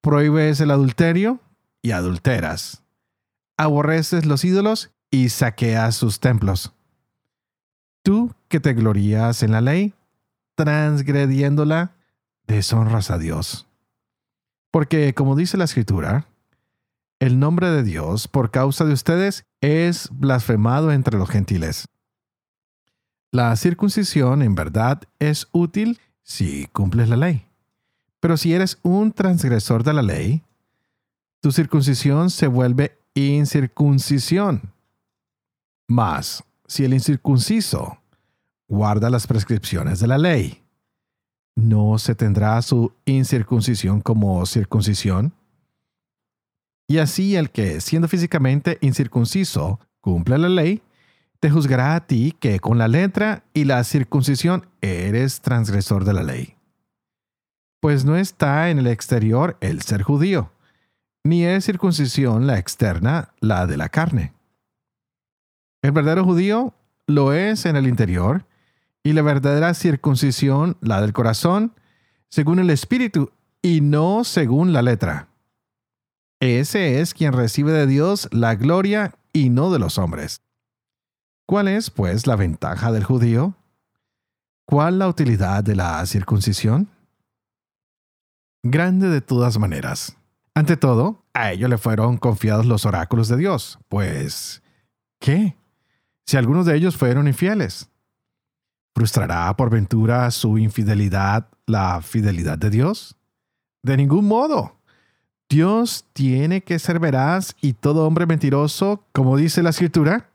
Prohíbes 0.01 0.59
el 0.59 0.71
adulterio 0.71 1.39
y 1.81 1.91
adulteras 1.91 2.86
aborreces 3.57 4.25
los 4.25 4.45
ídolos 4.45 4.91
y 5.11 5.29
saqueas 5.29 5.95
sus 5.95 6.19
templos. 6.19 6.73
Tú 8.03 8.33
que 8.47 8.59
te 8.59 8.73
glorías 8.73 9.43
en 9.43 9.51
la 9.51 9.61
ley, 9.61 9.93
transgrediéndola, 10.55 11.95
deshonras 12.45 13.11
a 13.11 13.17
Dios. 13.17 13.67
Porque, 14.71 15.13
como 15.13 15.35
dice 15.35 15.57
la 15.57 15.65
Escritura, 15.65 16.27
el 17.19 17.39
nombre 17.39 17.69
de 17.69 17.83
Dios, 17.83 18.27
por 18.27 18.51
causa 18.51 18.85
de 18.85 18.93
ustedes, 18.93 19.45
es 19.59 20.09
blasfemado 20.11 20.91
entre 20.91 21.17
los 21.17 21.29
gentiles. 21.29 21.87
La 23.31 23.55
circuncisión, 23.55 24.41
en 24.41 24.55
verdad, 24.55 25.01
es 25.19 25.47
útil 25.51 25.99
si 26.23 26.67
cumples 26.67 27.09
la 27.09 27.17
ley. 27.17 27.45
Pero 28.19 28.37
si 28.37 28.53
eres 28.53 28.79
un 28.83 29.11
transgresor 29.11 29.83
de 29.83 29.93
la 29.93 30.01
ley, 30.01 30.43
tu 31.41 31.51
circuncisión 31.51 32.29
se 32.29 32.47
vuelve 32.47 32.97
incircuncisión. 33.17 34.73
Mas, 35.87 36.43
si 36.67 36.85
el 36.85 36.93
incircunciso 36.93 37.97
guarda 38.67 39.09
las 39.09 39.25
prescripciones 39.25 39.99
de 39.99 40.07
la 40.07 40.17
ley, 40.17 40.63
¿no 41.55 41.97
se 41.97 42.13
tendrá 42.13 42.61
su 42.61 42.93
incircuncisión 43.05 44.01
como 44.01 44.45
circuncisión? 44.45 45.33
Y 46.87 46.99
así 46.99 47.35
el 47.35 47.49
que, 47.49 47.81
siendo 47.81 48.07
físicamente 48.07 48.77
incircunciso, 48.81 49.79
cumple 49.99 50.37
la 50.37 50.49
ley, 50.49 50.81
te 51.39 51.49
juzgará 51.49 51.95
a 51.95 52.05
ti 52.05 52.35
que 52.39 52.59
con 52.59 52.77
la 52.77 52.87
letra 52.87 53.43
y 53.53 53.65
la 53.65 53.83
circuncisión 53.83 54.67
eres 54.81 55.41
transgresor 55.41 56.05
de 56.05 56.13
la 56.13 56.23
ley. 56.23 56.55
Pues 57.79 58.05
no 58.05 58.15
está 58.15 58.69
en 58.69 58.79
el 58.79 58.87
exterior 58.87 59.57
el 59.61 59.81
ser 59.81 60.01
judío, 60.01 60.51
ni 61.27 61.43
es 61.45 61.65
circuncisión 61.65 62.47
la 62.47 62.57
externa, 62.57 63.33
la 63.39 63.67
de 63.67 63.77
la 63.77 63.89
carne. 63.89 64.33
El 65.81 65.91
verdadero 65.91 66.23
judío 66.23 66.73
lo 67.05 67.33
es 67.33 67.65
en 67.65 67.75
el 67.75 67.87
interior, 67.87 68.45
y 69.03 69.13
la 69.13 69.21
verdadera 69.21 69.73
circuncisión, 69.73 70.77
la 70.81 71.01
del 71.01 71.13
corazón, 71.13 71.73
según 72.29 72.59
el 72.59 72.69
espíritu 72.69 73.31
y 73.61 73.81
no 73.81 74.23
según 74.23 74.73
la 74.73 74.81
letra. 74.81 75.29
Ese 76.41 76.99
es 76.99 77.13
quien 77.13 77.33
recibe 77.33 77.71
de 77.71 77.87
Dios 77.87 78.27
la 78.31 78.55
gloria 78.55 79.15
y 79.31 79.49
no 79.49 79.71
de 79.71 79.79
los 79.79 79.97
hombres. 79.97 80.41
¿Cuál 81.45 81.69
es, 81.69 81.89
pues, 81.89 82.27
la 82.27 82.35
ventaja 82.35 82.91
del 82.91 83.05
judío? 83.05 83.55
¿Cuál 84.65 84.99
la 84.99 85.07
utilidad 85.07 85.63
de 85.63 85.75
la 85.75 86.05
circuncisión? 86.05 86.89
Grande 88.63 89.07
de 89.07 89.21
todas 89.21 89.57
maneras. 89.57 90.16
Ante 90.57 90.75
todo, 90.75 91.23
a 91.35 91.51
ello 91.51 91.67
le 91.67 91.77
fueron 91.77 92.17
confiados 92.17 92.65
los 92.65 92.87
oráculos 92.87 93.27
de 93.27 93.37
Dios, 93.37 93.77
pues, 93.89 94.63
¿qué? 95.19 95.55
Si 96.25 96.35
algunos 96.35 96.65
de 96.65 96.75
ellos 96.75 96.97
fueron 96.97 97.27
infieles, 97.27 97.91
¿frustrará 98.95 99.55
por 99.55 99.69
ventura 99.69 100.31
su 100.31 100.57
infidelidad 100.57 101.47
la 101.67 102.01
fidelidad 102.01 102.57
de 102.57 102.71
Dios? 102.71 103.15
De 103.83 103.97
ningún 103.97 104.25
modo. 104.25 104.79
Dios 105.47 106.05
tiene 106.13 106.63
que 106.63 106.79
ser 106.79 106.99
veraz 106.99 107.55
y 107.61 107.73
todo 107.73 108.07
hombre 108.07 108.25
mentiroso, 108.25 109.03
como 109.11 109.37
dice 109.37 109.61
la 109.61 109.69
escritura, 109.69 110.31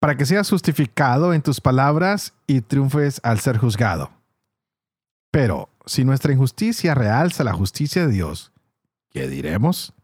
para 0.00 0.16
que 0.16 0.26
seas 0.26 0.50
justificado 0.50 1.32
en 1.32 1.42
tus 1.42 1.60
palabras 1.60 2.34
y 2.48 2.60
triunfes 2.60 3.20
al 3.22 3.38
ser 3.38 3.58
juzgado. 3.58 4.10
Pero 5.30 5.68
si 5.86 6.04
nuestra 6.04 6.32
injusticia 6.32 6.96
realza 6.96 7.44
la 7.44 7.52
justicia 7.52 8.04
de 8.04 8.12
Dios, 8.12 8.50
¿qué 9.10 9.28
diremos? 9.28 9.94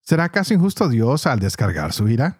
¿Será 0.00 0.24
acaso 0.24 0.54
injusto 0.54 0.88
Dios 0.88 1.26
al 1.26 1.40
descargar 1.40 1.92
su 1.92 2.08
ira? 2.08 2.38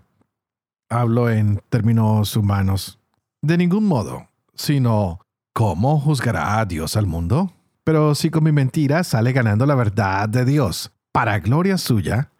Hablo 0.88 1.30
en 1.30 1.62
términos 1.68 2.36
humanos. 2.36 2.98
De 3.42 3.56
ningún 3.56 3.86
modo, 3.86 4.28
sino 4.54 5.20
¿cómo 5.52 6.00
juzgará 6.00 6.58
a 6.58 6.64
Dios 6.64 6.96
al 6.96 7.06
mundo? 7.06 7.52
Pero 7.84 8.14
si 8.14 8.30
con 8.30 8.44
mi 8.44 8.52
mentira 8.52 9.04
sale 9.04 9.32
ganando 9.32 9.66
la 9.66 9.74
verdad 9.74 10.28
de 10.28 10.44
Dios, 10.44 10.92
para 11.12 11.38
gloria 11.38 11.78
suya, 11.78 12.30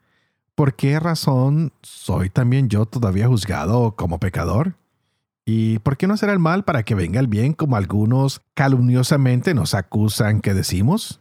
¿por 0.55 0.75
qué 0.75 1.01
razón 1.01 1.73
soy 1.83 2.29
también 2.29 2.69
yo 2.69 2.87
todavía 2.87 3.29
juzgado 3.29 3.97
como 3.97 4.19
pecador? 4.19 4.75
¿Y 5.47 5.79
por 5.81 5.97
qué 5.97 6.07
no 6.07 6.15
hacer 6.15 6.29
el 6.29 6.39
mal 6.39 6.65
para 6.65 6.83
que 6.83 6.95
venga 6.95 7.19
el 7.19 7.27
bien 7.27 7.55
como 7.55 7.77
algunos 7.77 8.43
calumniosamente 8.55 9.55
nos 9.55 9.75
acusan 9.75 10.41
que 10.41 10.55
decimos? 10.55 11.21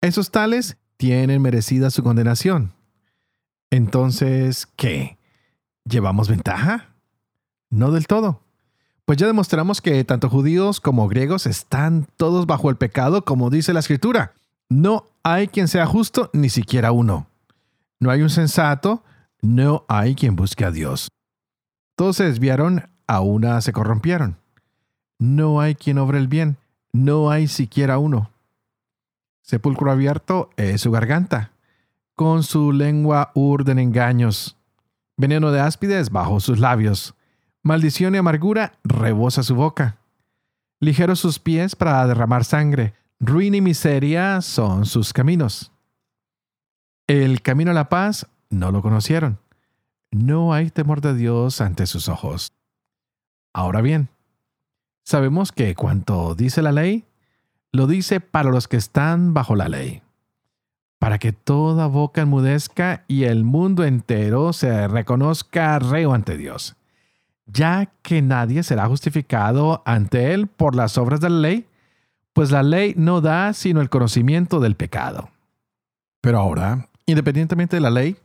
Esos 0.00 0.30
tales 0.30 0.76
tienen 1.02 1.42
merecida 1.42 1.90
su 1.90 2.04
condenación. 2.04 2.70
Entonces, 3.70 4.68
¿qué? 4.76 5.18
¿Llevamos 5.84 6.28
ventaja? 6.28 6.90
No 7.70 7.90
del 7.90 8.06
todo. 8.06 8.40
Pues 9.04 9.18
ya 9.18 9.26
demostramos 9.26 9.80
que 9.80 10.04
tanto 10.04 10.28
judíos 10.28 10.80
como 10.80 11.08
griegos 11.08 11.46
están 11.46 12.06
todos 12.16 12.46
bajo 12.46 12.70
el 12.70 12.76
pecado, 12.76 13.24
como 13.24 13.50
dice 13.50 13.72
la 13.72 13.80
escritura. 13.80 14.34
No 14.68 15.06
hay 15.24 15.48
quien 15.48 15.66
sea 15.66 15.86
justo, 15.86 16.30
ni 16.32 16.50
siquiera 16.50 16.92
uno. 16.92 17.26
No 17.98 18.12
hay 18.12 18.22
un 18.22 18.30
sensato, 18.30 19.02
no 19.40 19.84
hay 19.88 20.14
quien 20.14 20.36
busque 20.36 20.64
a 20.64 20.70
Dios. 20.70 21.08
Todos 21.96 22.14
se 22.14 22.26
desviaron, 22.26 22.88
a 23.08 23.22
una 23.22 23.60
se 23.60 23.72
corrompieron. 23.72 24.36
No 25.18 25.60
hay 25.60 25.74
quien 25.74 25.98
obre 25.98 26.18
el 26.18 26.28
bien, 26.28 26.58
no 26.92 27.28
hay 27.32 27.48
siquiera 27.48 27.98
uno. 27.98 28.30
Sepulcro 29.42 29.90
abierto 29.90 30.50
es 30.56 30.80
su 30.80 30.90
garganta, 30.90 31.52
con 32.14 32.42
su 32.42 32.72
lengua 32.72 33.32
urden 33.34 33.78
engaños. 33.78 34.56
Veneno 35.16 35.52
de 35.52 35.60
áspides 35.60 36.10
bajo 36.10 36.40
sus 36.40 36.58
labios. 36.58 37.14
Maldición 37.62 38.14
y 38.14 38.18
amargura 38.18 38.78
rebosa 38.82 39.42
su 39.42 39.54
boca. 39.54 39.98
Ligeros 40.80 41.20
sus 41.20 41.38
pies 41.38 41.76
para 41.76 42.06
derramar 42.06 42.44
sangre 42.44 42.94
Ruina 43.24 43.58
y 43.58 43.60
miseria 43.60 44.40
son 44.40 44.84
sus 44.84 45.12
caminos. 45.12 45.70
El 47.06 47.40
camino 47.40 47.70
a 47.70 47.74
la 47.74 47.88
paz 47.88 48.26
no 48.50 48.72
lo 48.72 48.82
conocieron. 48.82 49.38
No 50.10 50.52
hay 50.52 50.70
temor 50.70 51.00
de 51.00 51.14
Dios 51.14 51.60
ante 51.60 51.86
sus 51.86 52.08
ojos. 52.08 52.52
Ahora 53.54 53.80
bien, 53.80 54.08
sabemos 55.04 55.52
que 55.52 55.76
cuanto 55.76 56.34
dice 56.34 56.62
la 56.62 56.72
ley, 56.72 57.04
lo 57.72 57.86
dice 57.86 58.20
para 58.20 58.50
los 58.50 58.68
que 58.68 58.76
están 58.76 59.32
bajo 59.32 59.56
la 59.56 59.68
ley, 59.68 60.02
para 60.98 61.18
que 61.18 61.32
toda 61.32 61.86
boca 61.86 62.20
enmudezca 62.20 63.04
y 63.08 63.24
el 63.24 63.44
mundo 63.44 63.84
entero 63.84 64.52
se 64.52 64.86
reconozca 64.88 65.78
reo 65.78 66.12
ante 66.12 66.36
Dios, 66.36 66.76
ya 67.46 67.90
que 68.02 68.20
nadie 68.20 68.62
será 68.62 68.86
justificado 68.86 69.82
ante 69.86 70.34
Él 70.34 70.46
por 70.46 70.76
las 70.76 70.98
obras 70.98 71.20
de 71.20 71.30
la 71.30 71.38
ley, 71.38 71.66
pues 72.34 72.50
la 72.50 72.62
ley 72.62 72.94
no 72.96 73.20
da 73.22 73.54
sino 73.54 73.80
el 73.80 73.88
conocimiento 73.88 74.60
del 74.60 74.76
pecado. 74.76 75.30
Pero 76.20 76.38
ahora, 76.38 76.88
independientemente 77.06 77.76
de 77.76 77.80
la 77.80 77.90
ley, 77.90 78.16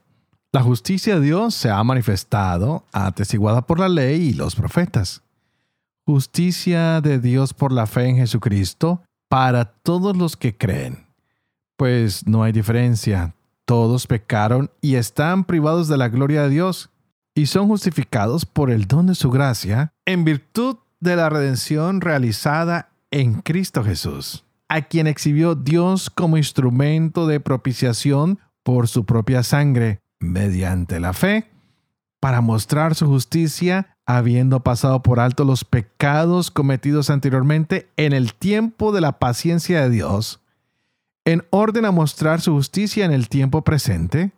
la 0.51 0.61
justicia 0.61 1.15
de 1.15 1.21
Dios 1.21 1.55
se 1.55 1.69
ha 1.69 1.83
manifestado, 1.83 2.83
atestiguada 2.91 3.65
por 3.65 3.79
la 3.79 3.89
ley 3.89 4.29
y 4.29 4.33
los 4.33 4.55
profetas. 4.55 5.23
Justicia 6.05 7.01
de 7.01 7.19
Dios 7.19 7.53
por 7.53 7.71
la 7.73 7.85
fe 7.85 8.07
en 8.07 8.17
Jesucristo 8.17 9.01
para 9.29 9.65
todos 9.65 10.15
los 10.15 10.37
que 10.37 10.55
creen. 10.55 11.07
Pues 11.75 12.27
no 12.27 12.43
hay 12.43 12.51
diferencia, 12.51 13.35
todos 13.65 14.07
pecaron 14.07 14.71
y 14.81 14.95
están 14.95 15.43
privados 15.43 15.87
de 15.87 15.97
la 15.97 16.09
gloria 16.09 16.43
de 16.43 16.49
Dios, 16.49 16.89
y 17.35 17.45
son 17.45 17.67
justificados 17.67 18.45
por 18.45 18.71
el 18.71 18.87
don 18.87 19.07
de 19.07 19.15
su 19.15 19.29
gracia 19.29 19.93
en 20.05 20.23
virtud 20.23 20.77
de 20.99 21.15
la 21.15 21.29
redención 21.29 22.01
realizada 22.01 22.89
en 23.11 23.41
Cristo 23.41 23.83
Jesús, 23.83 24.43
a 24.69 24.81
quien 24.81 25.05
exhibió 25.05 25.53
Dios 25.53 26.09
como 26.09 26.37
instrumento 26.37 27.27
de 27.27 27.39
propiciación 27.39 28.39
por 28.63 28.87
su 28.87 29.05
propia 29.05 29.43
sangre, 29.43 30.01
mediante 30.19 30.99
la 30.99 31.13
fe, 31.13 31.51
para 32.19 32.41
mostrar 32.41 32.95
su 32.95 33.05
justicia, 33.05 33.96
habiendo 34.07 34.61
pasado 34.61 35.03
por 35.03 35.19
alto 35.19 35.45
los 35.45 35.63
pecados 35.63 36.49
cometidos 36.49 37.11
anteriormente 37.11 37.89
en 37.95 38.13
el 38.13 38.33
tiempo 38.33 38.91
de 38.91 39.01
la 39.01 39.19
paciencia 39.19 39.83
de 39.83 39.91
Dios, 39.91 40.41
en 41.25 41.45
orden 41.51 41.85
a 41.85 41.91
mostrar 41.91 42.41
su 42.41 42.53
justicia 42.53 43.05
en 43.05 43.11
el 43.11 43.29
tiempo 43.29 43.63
presente, 43.63 44.31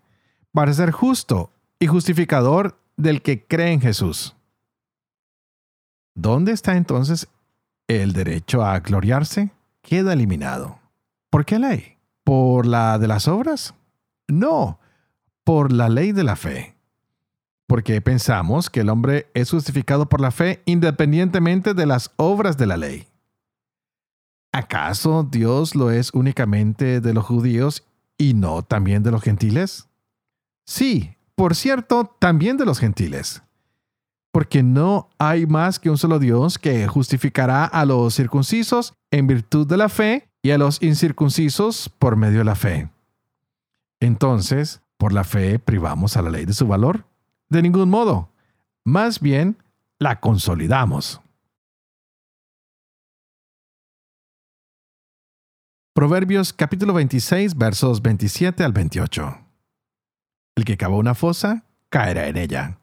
para 0.51 0.73
ser 0.73 0.91
justo 0.91 1.51
y 1.79 1.87
justificador 1.87 2.77
del 2.97 3.21
que 3.21 3.45
cree 3.45 3.71
en 3.71 3.79
Jesús. 3.79 4.35
¿Dónde 6.15 6.51
está 6.51 6.75
entonces 6.75 7.29
el 7.89 8.13
derecho 8.13 8.63
a 8.63 8.79
gloriarse 8.79 9.51
queda 9.81 10.13
eliminado. 10.13 10.79
¿Por 11.31 11.43
qué 11.43 11.57
ley? 11.57 11.97
¿Por 12.23 12.67
la 12.67 12.99
de 12.99 13.07
las 13.07 13.27
obras? 13.27 13.73
No, 14.27 14.79
por 15.43 15.71
la 15.71 15.89
ley 15.89 16.11
de 16.11 16.23
la 16.23 16.35
fe. 16.35 16.75
Porque 17.69 18.01
pensamos 18.01 18.69
que 18.69 18.81
el 18.81 18.89
hombre 18.89 19.29
es 19.33 19.51
justificado 19.51 20.09
por 20.09 20.19
la 20.19 20.31
fe 20.31 20.61
independientemente 20.65 21.73
de 21.73 21.85
las 21.85 22.11
obras 22.17 22.57
de 22.57 22.65
la 22.65 22.75
ley. 22.75 23.07
¿Acaso 24.51 25.23
Dios 25.23 25.73
lo 25.75 25.91
es 25.91 26.11
únicamente 26.13 26.99
de 26.99 27.13
los 27.13 27.25
judíos 27.25 27.85
y 28.17 28.33
no 28.33 28.63
también 28.63 29.03
de 29.03 29.11
los 29.11 29.21
gentiles? 29.21 29.87
Sí, 30.65 31.15
por 31.35 31.55
cierto, 31.55 32.13
también 32.19 32.57
de 32.57 32.65
los 32.65 32.79
gentiles 32.79 33.43
porque 34.31 34.63
no 34.63 35.09
hay 35.17 35.45
más 35.45 35.79
que 35.79 35.89
un 35.89 35.97
solo 35.97 36.19
Dios 36.19 36.57
que 36.59 36.87
justificará 36.87 37.65
a 37.65 37.85
los 37.85 38.15
circuncisos 38.15 38.93
en 39.11 39.27
virtud 39.27 39.67
de 39.67 39.77
la 39.77 39.89
fe 39.89 40.29
y 40.41 40.51
a 40.51 40.57
los 40.57 40.81
incircuncisos 40.81 41.89
por 41.89 42.15
medio 42.15 42.39
de 42.39 42.45
la 42.45 42.55
fe. 42.55 42.89
Entonces, 43.99 44.81
¿por 44.97 45.13
la 45.13 45.23
fe 45.23 45.59
privamos 45.59 46.15
a 46.15 46.21
la 46.21 46.29
ley 46.29 46.45
de 46.45 46.53
su 46.53 46.67
valor? 46.67 47.08
De 47.49 47.61
ningún 47.61 47.89
modo. 47.89 48.29
Más 48.85 49.19
bien, 49.19 49.57
la 49.99 50.19
consolidamos. 50.19 51.21
Proverbios 55.93 56.53
capítulo 56.53 56.93
26 56.93 57.57
versos 57.57 58.01
27 58.01 58.63
al 58.63 58.71
28. 58.71 59.37
El 60.55 60.65
que 60.65 60.77
cava 60.77 60.95
una 60.95 61.15
fosa, 61.15 61.65
caerá 61.89 62.27
en 62.27 62.37
ella 62.37 62.79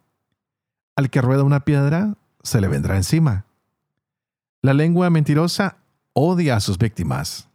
al 0.97 1.11
que 1.11 1.21
rueda 1.21 1.45
una 1.45 1.61
piedra, 1.61 2.17
se 2.43 2.61
le 2.61 2.69
vendrá 2.69 2.97
encima. 2.97 3.45
La 4.63 4.73
lengua 4.73 5.11
mentirosa 5.11 5.77
odia 6.15 6.57
a 6.57 6.61
sus 6.61 6.79
víctimas. 6.79 7.49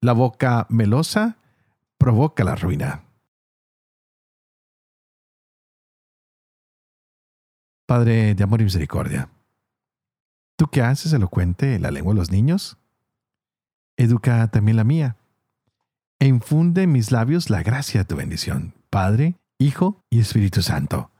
La 0.00 0.12
boca 0.12 0.66
melosa 0.68 1.38
provoca 1.96 2.44
la 2.44 2.54
ruina. 2.54 3.03
Padre 7.86 8.34
de 8.34 8.42
amor 8.42 8.60
y 8.62 8.64
misericordia, 8.64 9.28
¿tú 10.56 10.68
qué 10.68 10.80
haces 10.80 11.12
elocuente 11.12 11.78
la 11.78 11.90
lengua 11.90 12.14
de 12.14 12.18
los 12.18 12.30
niños? 12.30 12.78
Educa 13.96 14.48
también 14.48 14.76
la 14.76 14.84
mía. 14.84 15.16
E 16.18 16.26
infunde 16.26 16.84
en 16.84 16.92
mis 16.92 17.12
labios 17.12 17.50
la 17.50 17.62
gracia 17.62 18.00
de 18.00 18.04
tu 18.06 18.16
bendición, 18.16 18.72
Padre, 18.88 19.36
Hijo 19.58 20.00
y 20.08 20.20
Espíritu 20.20 20.62
Santo. 20.62 21.10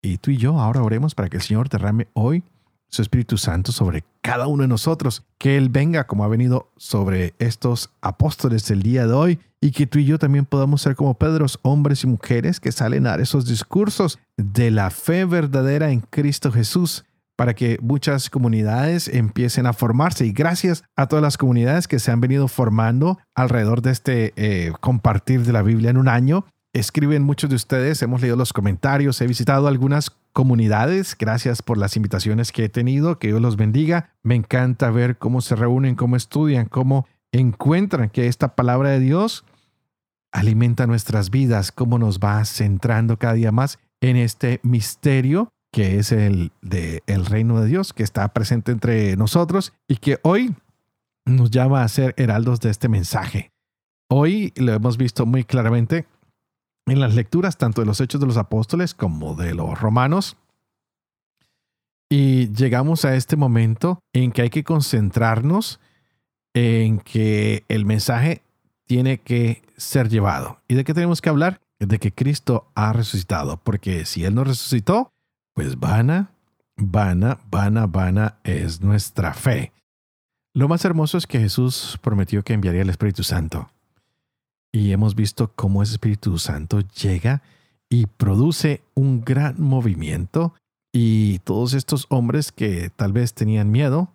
Y 0.00 0.18
tú 0.18 0.30
y 0.30 0.38
yo 0.38 0.58
ahora 0.58 0.82
oremos 0.82 1.14
para 1.14 1.28
que 1.28 1.36
el 1.36 1.42
Señor 1.42 1.68
derrame 1.68 2.08
hoy 2.14 2.42
su 2.88 3.02
Espíritu 3.02 3.36
Santo 3.36 3.72
sobre 3.72 4.04
cada 4.20 4.46
uno 4.46 4.62
de 4.62 4.68
nosotros, 4.68 5.24
que 5.38 5.56
Él 5.56 5.68
venga 5.68 6.06
como 6.06 6.24
ha 6.24 6.28
venido 6.28 6.72
sobre 6.76 7.34
estos 7.38 7.90
apóstoles 8.00 8.66
del 8.66 8.82
día 8.82 9.06
de 9.06 9.12
hoy 9.12 9.38
y 9.62 9.70
que 9.70 9.86
tú 9.86 10.00
y 10.00 10.04
yo 10.04 10.18
también 10.18 10.44
podamos 10.44 10.82
ser 10.82 10.96
como 10.96 11.14
Pedros, 11.14 11.60
hombres 11.62 12.02
y 12.02 12.08
mujeres 12.08 12.58
que 12.58 12.72
salen 12.72 13.06
a 13.06 13.10
dar 13.10 13.20
esos 13.20 13.46
discursos 13.46 14.18
de 14.36 14.72
la 14.72 14.90
fe 14.90 15.24
verdadera 15.24 15.92
en 15.92 16.00
Cristo 16.00 16.50
Jesús 16.50 17.04
para 17.36 17.54
que 17.54 17.78
muchas 17.80 18.28
comunidades 18.28 19.06
empiecen 19.06 19.66
a 19.66 19.72
formarse. 19.72 20.26
Y 20.26 20.32
gracias 20.32 20.82
a 20.96 21.06
todas 21.06 21.22
las 21.22 21.38
comunidades 21.38 21.86
que 21.86 22.00
se 22.00 22.10
han 22.10 22.20
venido 22.20 22.48
formando 22.48 23.20
alrededor 23.36 23.82
de 23.82 23.92
este 23.92 24.32
eh, 24.34 24.72
compartir 24.80 25.44
de 25.44 25.52
la 25.52 25.62
Biblia 25.62 25.90
en 25.90 25.96
un 25.96 26.08
año. 26.08 26.44
Escriben 26.74 27.22
muchos 27.22 27.48
de 27.48 27.56
ustedes, 27.56 28.02
hemos 28.02 28.20
leído 28.20 28.34
los 28.34 28.52
comentarios, 28.52 29.20
he 29.20 29.28
visitado 29.28 29.68
algunas 29.68 30.10
comunidades. 30.32 31.16
Gracias 31.16 31.62
por 31.62 31.78
las 31.78 31.96
invitaciones 31.96 32.50
que 32.50 32.64
he 32.64 32.68
tenido, 32.68 33.20
que 33.20 33.28
Dios 33.28 33.40
los 33.40 33.56
bendiga. 33.56 34.10
Me 34.24 34.34
encanta 34.34 34.90
ver 34.90 35.18
cómo 35.18 35.40
se 35.40 35.54
reúnen, 35.54 35.94
cómo 35.94 36.16
estudian, 36.16 36.66
cómo 36.66 37.06
encuentran 37.30 38.10
que 38.10 38.26
esta 38.26 38.56
palabra 38.56 38.90
de 38.90 39.00
Dios 39.00 39.44
alimenta 40.32 40.86
nuestras 40.86 41.30
vidas, 41.30 41.72
cómo 41.72 41.98
nos 41.98 42.18
va 42.18 42.44
centrando 42.44 43.18
cada 43.18 43.34
día 43.34 43.52
más 43.52 43.78
en 44.00 44.16
este 44.16 44.60
misterio 44.62 45.52
que 45.72 45.98
es 45.98 46.12
el 46.12 46.52
de 46.60 47.02
el 47.06 47.24
reino 47.24 47.60
de 47.60 47.66
Dios 47.66 47.92
que 47.92 48.02
está 48.02 48.28
presente 48.32 48.72
entre 48.72 49.16
nosotros 49.16 49.72
y 49.88 49.96
que 49.96 50.18
hoy 50.22 50.54
nos 51.24 51.50
llama 51.50 51.82
a 51.82 51.88
ser 51.88 52.14
heraldos 52.18 52.60
de 52.60 52.70
este 52.70 52.88
mensaje. 52.88 53.50
Hoy 54.10 54.52
lo 54.56 54.72
hemos 54.72 54.98
visto 54.98 55.24
muy 55.24 55.44
claramente 55.44 56.06
en 56.86 57.00
las 57.00 57.14
lecturas 57.14 57.56
tanto 57.56 57.80
de 57.80 57.86
los 57.86 58.00
Hechos 58.00 58.20
de 58.20 58.26
los 58.26 58.36
Apóstoles 58.36 58.92
como 58.94 59.34
de 59.34 59.54
los 59.54 59.80
Romanos. 59.80 60.36
Y 62.10 62.52
llegamos 62.52 63.06
a 63.06 63.14
este 63.16 63.36
momento 63.36 64.00
en 64.12 64.32
que 64.32 64.42
hay 64.42 64.50
que 64.50 64.64
concentrarnos 64.64 65.80
en 66.54 66.98
que 66.98 67.64
el 67.68 67.86
mensaje 67.86 68.42
tiene 68.92 69.16
que 69.16 69.62
ser 69.78 70.10
llevado. 70.10 70.60
¿Y 70.68 70.74
de 70.74 70.84
qué 70.84 70.92
tenemos 70.92 71.22
que 71.22 71.30
hablar? 71.30 71.62
De 71.78 71.98
que 71.98 72.12
Cristo 72.12 72.70
ha 72.74 72.92
resucitado, 72.92 73.56
porque 73.56 74.04
si 74.04 74.26
Él 74.26 74.34
no 74.34 74.44
resucitó, 74.44 75.08
pues 75.54 75.80
vana, 75.80 76.32
vana, 76.76 77.40
vana, 77.50 77.86
vana 77.86 78.36
es 78.44 78.82
nuestra 78.82 79.32
fe. 79.32 79.72
Lo 80.52 80.68
más 80.68 80.84
hermoso 80.84 81.16
es 81.16 81.26
que 81.26 81.40
Jesús 81.40 81.98
prometió 82.02 82.42
que 82.42 82.52
enviaría 82.52 82.82
el 82.82 82.90
Espíritu 82.90 83.22
Santo. 83.22 83.70
Y 84.70 84.92
hemos 84.92 85.14
visto 85.14 85.50
cómo 85.56 85.82
ese 85.82 85.92
Espíritu 85.92 86.36
Santo 86.36 86.80
llega 86.80 87.40
y 87.88 88.04
produce 88.04 88.82
un 88.92 89.24
gran 89.24 89.58
movimiento 89.58 90.52
y 90.92 91.38
todos 91.44 91.72
estos 91.72 92.04
hombres 92.10 92.52
que 92.52 92.90
tal 92.94 93.14
vez 93.14 93.32
tenían 93.32 93.70
miedo, 93.70 94.10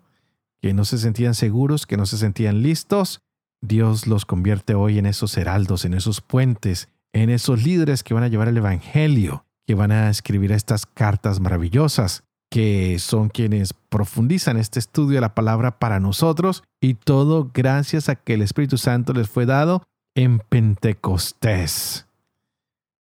que 0.61 0.75
no 0.75 0.85
se 0.85 0.99
sentían 0.99 1.33
seguros, 1.33 1.87
que 1.87 1.97
no 1.97 2.05
se 2.05 2.19
sentían 2.19 2.61
listos, 2.61 3.21
Dios 3.67 4.07
los 4.07 4.25
convierte 4.25 4.73
hoy 4.73 4.97
en 4.97 5.05
esos 5.05 5.37
heraldos, 5.37 5.85
en 5.85 5.93
esos 5.93 6.21
puentes, 6.21 6.89
en 7.13 7.29
esos 7.29 7.63
líderes 7.63 8.03
que 8.03 8.13
van 8.13 8.23
a 8.23 8.27
llevar 8.27 8.47
el 8.47 8.57
Evangelio, 8.57 9.45
que 9.65 9.75
van 9.75 9.91
a 9.91 10.09
escribir 10.09 10.51
estas 10.51 10.85
cartas 10.85 11.39
maravillosas, 11.39 12.23
que 12.49 12.97
son 12.99 13.29
quienes 13.29 13.73
profundizan 13.73 14.57
este 14.57 14.79
estudio 14.79 15.15
de 15.15 15.21
la 15.21 15.35
palabra 15.35 15.79
para 15.79 15.99
nosotros 15.99 16.63
y 16.79 16.93
todo 16.93 17.51
gracias 17.53 18.07
a 18.09 18.15
que 18.15 18.35
el 18.35 18.41
Espíritu 18.41 18.77
Santo 18.77 19.13
les 19.13 19.27
fue 19.27 19.45
dado 19.45 19.83
en 20.15 20.39
Pentecostés. 20.39 22.05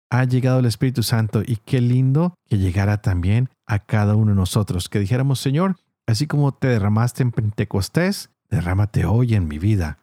Ha 0.09 0.23
llegado 0.23 0.59
el 0.59 0.65
Espíritu 0.65 1.03
Santo 1.03 1.43
y 1.45 1.57
qué 1.57 1.81
lindo 1.81 2.33
que 2.47 2.57
llegara 2.57 3.01
también 3.01 3.49
a 3.67 3.77
cada 3.77 4.15
uno 4.15 4.31
de 4.31 4.37
nosotros, 4.37 4.89
que 4.89 4.99
dijéramos, 4.99 5.39
Señor, 5.39 5.75
así 6.07 6.25
como 6.25 6.51
te 6.51 6.67
derramaste 6.67 7.21
en 7.21 7.31
Pentecostés, 7.31 8.31
derrámate 8.49 9.05
hoy 9.05 9.35
en 9.35 9.47
mi 9.47 9.59
vida. 9.59 9.99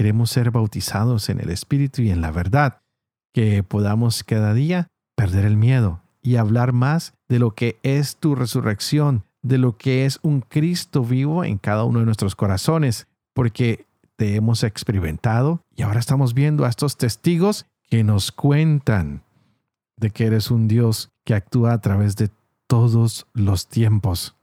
Queremos 0.00 0.30
ser 0.30 0.50
bautizados 0.50 1.28
en 1.28 1.40
el 1.40 1.50
Espíritu 1.50 2.00
y 2.00 2.08
en 2.08 2.22
la 2.22 2.30
verdad, 2.30 2.80
que 3.34 3.62
podamos 3.62 4.24
cada 4.24 4.54
día 4.54 4.86
perder 5.14 5.44
el 5.44 5.58
miedo 5.58 6.00
y 6.22 6.36
hablar 6.36 6.72
más 6.72 7.12
de 7.28 7.38
lo 7.38 7.54
que 7.54 7.78
es 7.82 8.16
tu 8.16 8.34
resurrección, 8.34 9.26
de 9.42 9.58
lo 9.58 9.76
que 9.76 10.06
es 10.06 10.18
un 10.22 10.40
Cristo 10.40 11.04
vivo 11.04 11.44
en 11.44 11.58
cada 11.58 11.84
uno 11.84 11.98
de 11.98 12.06
nuestros 12.06 12.34
corazones, 12.34 13.08
porque 13.34 13.84
te 14.16 14.36
hemos 14.36 14.64
experimentado 14.64 15.60
y 15.76 15.82
ahora 15.82 16.00
estamos 16.00 16.32
viendo 16.32 16.64
a 16.64 16.70
estos 16.70 16.96
testigos 16.96 17.66
que 17.90 18.02
nos 18.02 18.32
cuentan 18.32 19.22
de 19.98 20.08
que 20.12 20.24
eres 20.24 20.50
un 20.50 20.66
Dios 20.66 21.10
que 21.26 21.34
actúa 21.34 21.74
a 21.74 21.80
través 21.82 22.16
de 22.16 22.30
todos 22.66 23.26
los 23.34 23.68
tiempos. 23.68 24.34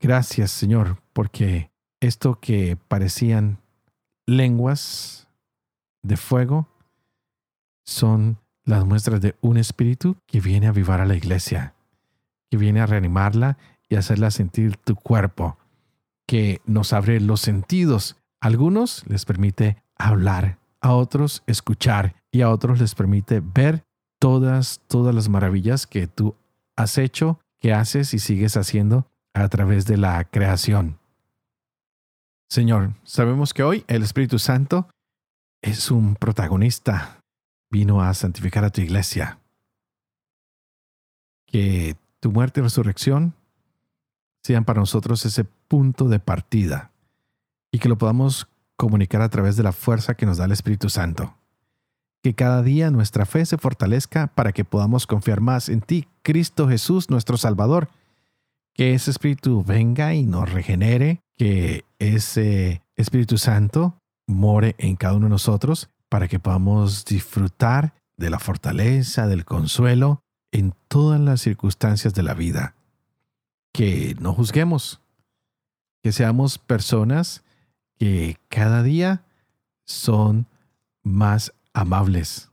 Gracias 0.00 0.50
Señor, 0.50 1.00
porque 1.12 1.70
esto 2.00 2.38
que 2.40 2.76
parecían 2.88 3.58
lenguas 4.26 5.28
de 6.02 6.16
fuego 6.16 6.68
son 7.84 8.38
las 8.64 8.84
muestras 8.84 9.20
de 9.20 9.36
un 9.40 9.56
espíritu 9.56 10.16
que 10.26 10.40
viene 10.40 10.66
a 10.66 10.70
avivar 10.70 11.00
a 11.00 11.06
la 11.06 11.14
iglesia, 11.14 11.74
que 12.50 12.56
viene 12.56 12.80
a 12.80 12.86
reanimarla 12.86 13.58
y 13.88 13.94
hacerla 13.94 14.30
sentir 14.30 14.76
tu 14.76 14.96
cuerpo, 14.96 15.56
que 16.26 16.60
nos 16.66 16.92
abre 16.92 17.20
los 17.20 17.40
sentidos. 17.40 18.16
A 18.40 18.48
algunos 18.48 19.04
les 19.06 19.24
permite 19.24 19.82
hablar, 19.96 20.58
a 20.80 20.92
otros 20.92 21.42
escuchar 21.46 22.16
y 22.32 22.42
a 22.42 22.50
otros 22.50 22.80
les 22.80 22.94
permite 22.94 23.40
ver 23.40 23.84
todas, 24.18 24.80
todas 24.88 25.14
las 25.14 25.28
maravillas 25.28 25.86
que 25.86 26.08
tú 26.08 26.34
has 26.74 26.98
hecho, 26.98 27.38
que 27.60 27.72
haces 27.72 28.14
y 28.14 28.18
sigues 28.18 28.56
haciendo 28.56 29.06
a 29.32 29.48
través 29.48 29.86
de 29.86 29.96
la 29.96 30.24
creación. 30.24 30.98
Señor, 32.48 32.94
sabemos 33.04 33.52
que 33.52 33.62
hoy 33.62 33.84
el 33.88 34.02
Espíritu 34.02 34.38
Santo 34.38 34.88
es 35.62 35.90
un 35.90 36.14
protagonista, 36.14 37.20
vino 37.70 38.00
a 38.02 38.14
santificar 38.14 38.64
a 38.64 38.70
tu 38.70 38.80
iglesia. 38.80 39.40
Que 41.46 41.96
tu 42.20 42.30
muerte 42.30 42.60
y 42.60 42.62
resurrección 42.62 43.34
sean 44.42 44.64
para 44.64 44.80
nosotros 44.80 45.24
ese 45.26 45.44
punto 45.44 46.08
de 46.08 46.20
partida 46.20 46.92
y 47.72 47.80
que 47.80 47.88
lo 47.88 47.98
podamos 47.98 48.46
comunicar 48.76 49.22
a 49.22 49.28
través 49.28 49.56
de 49.56 49.64
la 49.64 49.72
fuerza 49.72 50.14
que 50.14 50.26
nos 50.26 50.38
da 50.38 50.44
el 50.44 50.52
Espíritu 50.52 50.88
Santo. 50.88 51.34
Que 52.22 52.34
cada 52.34 52.62
día 52.62 52.90
nuestra 52.90 53.26
fe 53.26 53.44
se 53.44 53.58
fortalezca 53.58 54.28
para 54.28 54.52
que 54.52 54.64
podamos 54.64 55.06
confiar 55.06 55.40
más 55.40 55.68
en 55.68 55.80
ti, 55.80 56.08
Cristo 56.22 56.68
Jesús, 56.68 57.10
nuestro 57.10 57.36
Salvador. 57.36 57.88
Que 58.72 58.94
ese 58.94 59.10
Espíritu 59.10 59.64
venga 59.64 60.14
y 60.14 60.24
nos 60.24 60.52
regenere, 60.52 61.22
que 61.36 61.84
ese 61.98 62.82
Espíritu 62.96 63.38
Santo 63.38 64.00
more 64.26 64.74
en 64.78 64.96
cada 64.96 65.14
uno 65.14 65.26
de 65.26 65.30
nosotros 65.30 65.90
para 66.08 66.28
que 66.28 66.38
podamos 66.38 67.04
disfrutar 67.04 67.94
de 68.16 68.30
la 68.30 68.38
fortaleza, 68.38 69.26
del 69.26 69.44
consuelo 69.44 70.22
en 70.52 70.74
todas 70.88 71.20
las 71.20 71.40
circunstancias 71.40 72.14
de 72.14 72.22
la 72.22 72.34
vida. 72.34 72.74
Que 73.72 74.16
no 74.20 74.32
juzguemos, 74.32 75.00
que 76.02 76.12
seamos 76.12 76.58
personas 76.58 77.44
que 77.98 78.38
cada 78.48 78.82
día 78.82 79.24
son 79.84 80.46
más 81.02 81.52
amables, 81.72 82.50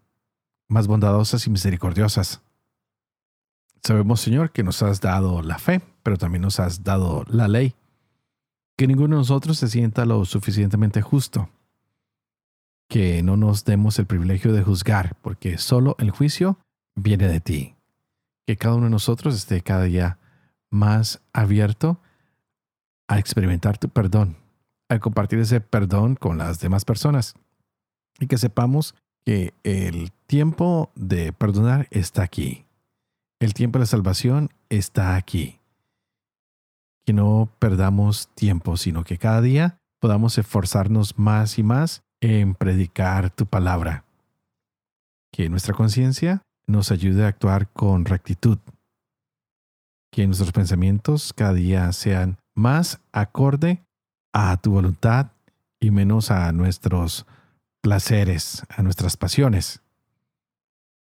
más 0.68 0.88
bondadosas 0.88 1.48
y 1.48 1.50
misericordiosas. 1.50 2.42
Sabemos, 3.84 4.22
Señor, 4.22 4.52
que 4.52 4.64
nos 4.64 4.82
has 4.82 5.02
dado 5.02 5.42
la 5.42 5.60
fe, 5.60 5.82
pero 6.04 6.18
también 6.18 6.42
nos 6.42 6.60
has 6.60 6.84
dado 6.84 7.26
la 7.28 7.48
ley. 7.48 7.76
Que 8.78 8.88
ninguno 8.88 9.16
de 9.16 9.22
nosotros 9.22 9.58
se 9.58 9.68
sienta 9.68 10.06
lo 10.06 10.26
suficientemente 10.26 11.02
justo 11.02 11.50
que 12.94 13.24
no 13.24 13.38
nos 13.38 13.66
demos 13.66 13.98
el 13.98 14.06
privilegio 14.06 14.54
de 14.54 14.62
juzgar, 14.62 15.16
porque 15.22 15.58
solo 15.58 15.96
el 15.98 16.12
juicio 16.12 16.60
viene 16.96 17.28
de 17.28 17.40
ti. 17.40 17.76
Que 18.46 18.56
cada 18.56 18.76
uno 18.76 18.86
de 18.86 18.92
nosotros 18.92 19.36
esté 19.36 19.62
cada 19.62 19.86
día 19.86 20.20
más 20.70 21.20
abierto 21.34 22.00
a 23.08 23.18
experimentar 23.18 23.80
tu 23.80 23.90
perdón, 23.90 24.38
a 24.90 25.00
compartir 25.00 25.40
ese 25.40 25.60
perdón 25.60 26.16
con 26.16 26.38
las 26.38 26.60
demás 26.60 26.86
personas 26.86 27.34
y 28.20 28.28
que 28.28 28.38
sepamos 28.38 28.94
que 29.26 29.56
el 29.64 30.12
tiempo 30.28 30.92
de 30.94 31.34
perdonar 31.34 31.88
está 31.90 32.22
aquí. 32.22 32.68
El 33.40 33.56
tiempo 33.56 33.80
de 33.80 33.88
salvación 33.88 34.52
está 34.70 35.16
aquí. 35.16 35.60
Que 37.06 37.14
no 37.14 37.50
perdamos 37.60 38.30
tiempo, 38.36 38.78
sino 38.78 39.04
que 39.04 39.18
cada 39.18 39.42
día 39.42 39.78
podamos 40.00 40.38
esforzarnos 40.38 41.18
más 41.18 41.58
y 41.60 41.64
más 41.64 42.04
en 42.22 42.56
predicar 42.56 43.30
tu 43.30 43.46
palabra. 43.46 44.06
Que 45.32 45.50
nuestra 45.50 45.74
conciencia 45.74 46.42
nos 46.68 46.92
ayude 46.92 47.26
a 47.26 47.28
actuar 47.28 47.70
con 47.70 48.06
rectitud. 48.06 48.58
Que 50.12 50.28
nuestros 50.28 50.52
pensamientos 50.52 51.34
cada 51.34 51.54
día 51.54 51.92
sean 51.92 52.38
más 52.56 53.00
acorde 53.12 53.84
a 54.32 54.58
tu 54.58 54.72
voluntad 54.72 55.32
y 55.80 55.92
menos 55.92 56.32
a 56.32 56.52
nuestros 56.52 57.26
placeres, 57.82 58.64
a 58.70 58.84
nuestras 58.84 59.18
pasiones. 59.18 59.82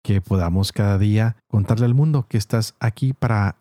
Que 0.04 0.21
podamos 0.21 0.71
cada 0.71 0.97
día 0.97 1.38
contarle 1.47 1.86
al 1.86 1.93
mundo 1.93 2.28
que 2.28 2.38
estás 2.38 2.75
aquí 2.80 3.13
para 3.13 3.56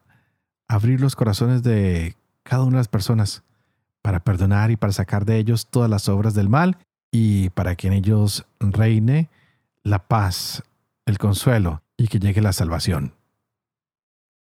abrir 0.69 1.01
los 1.01 1.17
corazones 1.17 1.63
de 1.63 2.15
cada 2.49 2.63
una 2.63 2.77
de 2.77 2.81
las 2.81 2.89
personas, 2.89 3.43
para 4.01 4.21
perdonar 4.21 4.71
y 4.71 4.77
para 4.77 4.95
sacar 4.95 5.27
de 5.27 5.37
ellos 5.37 5.67
todas 5.67 5.91
las 5.91 6.09
obras 6.09 6.33
del 6.33 6.49
mal 6.49 6.79
y 7.11 7.51
para 7.51 7.77
que 7.77 7.89
en 7.89 7.93
ellos 7.93 8.47
reine 8.59 9.29
la 9.83 10.09
paz, 10.09 10.63
el 11.05 11.19
consuelo 11.19 11.83
y 11.99 12.09
que 12.09 12.19
llegue 12.19 12.41
la 12.41 12.55
salvación. 12.55 13.13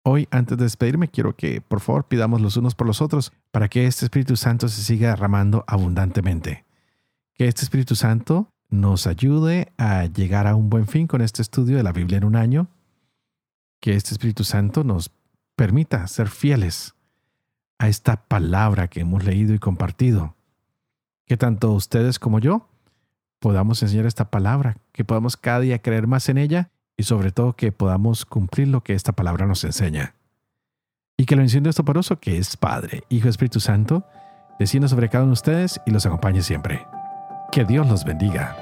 Hoy, 0.04 0.28
antes 0.30 0.56
de 0.56 0.64
despedirme, 0.64 1.08
quiero 1.08 1.34
que 1.34 1.60
por 1.60 1.80
favor 1.80 2.04
pidamos 2.04 2.40
los 2.40 2.56
unos 2.56 2.76
por 2.76 2.86
los 2.86 3.02
otros 3.02 3.32
para 3.50 3.68
que 3.68 3.88
este 3.88 4.04
Espíritu 4.04 4.36
Santo 4.36 4.68
se 4.68 4.82
siga 4.82 5.08
derramando 5.08 5.64
abundantemente. 5.66 6.64
Que 7.34 7.48
este 7.48 7.62
Espíritu 7.62 7.96
Santo 7.96 8.52
nos 8.68 9.08
ayude 9.08 9.72
a 9.78 10.04
llegar 10.06 10.46
a 10.46 10.54
un 10.54 10.70
buen 10.70 10.86
fin 10.86 11.08
con 11.08 11.22
este 11.22 11.42
estudio 11.42 11.76
de 11.76 11.82
la 11.82 11.92
Biblia 11.92 12.18
en 12.18 12.24
un 12.24 12.36
año. 12.36 12.68
Que 13.80 13.96
este 13.96 14.12
Espíritu 14.12 14.44
Santo 14.44 14.84
nos 14.84 15.10
permita 15.56 16.06
ser 16.06 16.28
fieles 16.28 16.94
a 17.80 17.88
esta 17.88 18.16
palabra 18.28 18.88
que 18.88 19.00
hemos 19.00 19.24
leído 19.24 19.54
y 19.54 19.58
compartido. 19.58 20.36
Que 21.26 21.38
tanto 21.38 21.72
ustedes 21.72 22.18
como 22.18 22.38
yo 22.38 22.68
podamos 23.38 23.82
enseñar 23.82 24.04
esta 24.04 24.30
palabra, 24.30 24.76
que 24.92 25.02
podamos 25.02 25.38
cada 25.38 25.60
día 25.60 25.80
creer 25.80 26.06
más 26.06 26.28
en 26.28 26.36
ella 26.36 26.70
y 26.98 27.04
sobre 27.04 27.32
todo 27.32 27.56
que 27.56 27.72
podamos 27.72 28.26
cumplir 28.26 28.68
lo 28.68 28.82
que 28.82 28.92
esta 28.92 29.12
palabra 29.12 29.46
nos 29.46 29.64
enseña. 29.64 30.14
Y 31.16 31.24
que 31.24 31.36
la 31.36 31.40
bendición 31.40 31.64
de 31.64 31.72
poroso 31.72 32.20
que 32.20 32.36
es 32.36 32.58
Padre, 32.58 33.04
Hijo 33.08 33.30
Espíritu 33.30 33.60
Santo, 33.60 34.04
descienda 34.58 34.88
sobre 34.88 35.08
cada 35.08 35.24
uno 35.24 35.30
de 35.30 35.34
ustedes 35.34 35.80
y 35.86 35.90
los 35.90 36.04
acompañe 36.04 36.42
siempre. 36.42 36.86
Que 37.50 37.64
Dios 37.64 37.88
los 37.88 38.04
bendiga. 38.04 38.56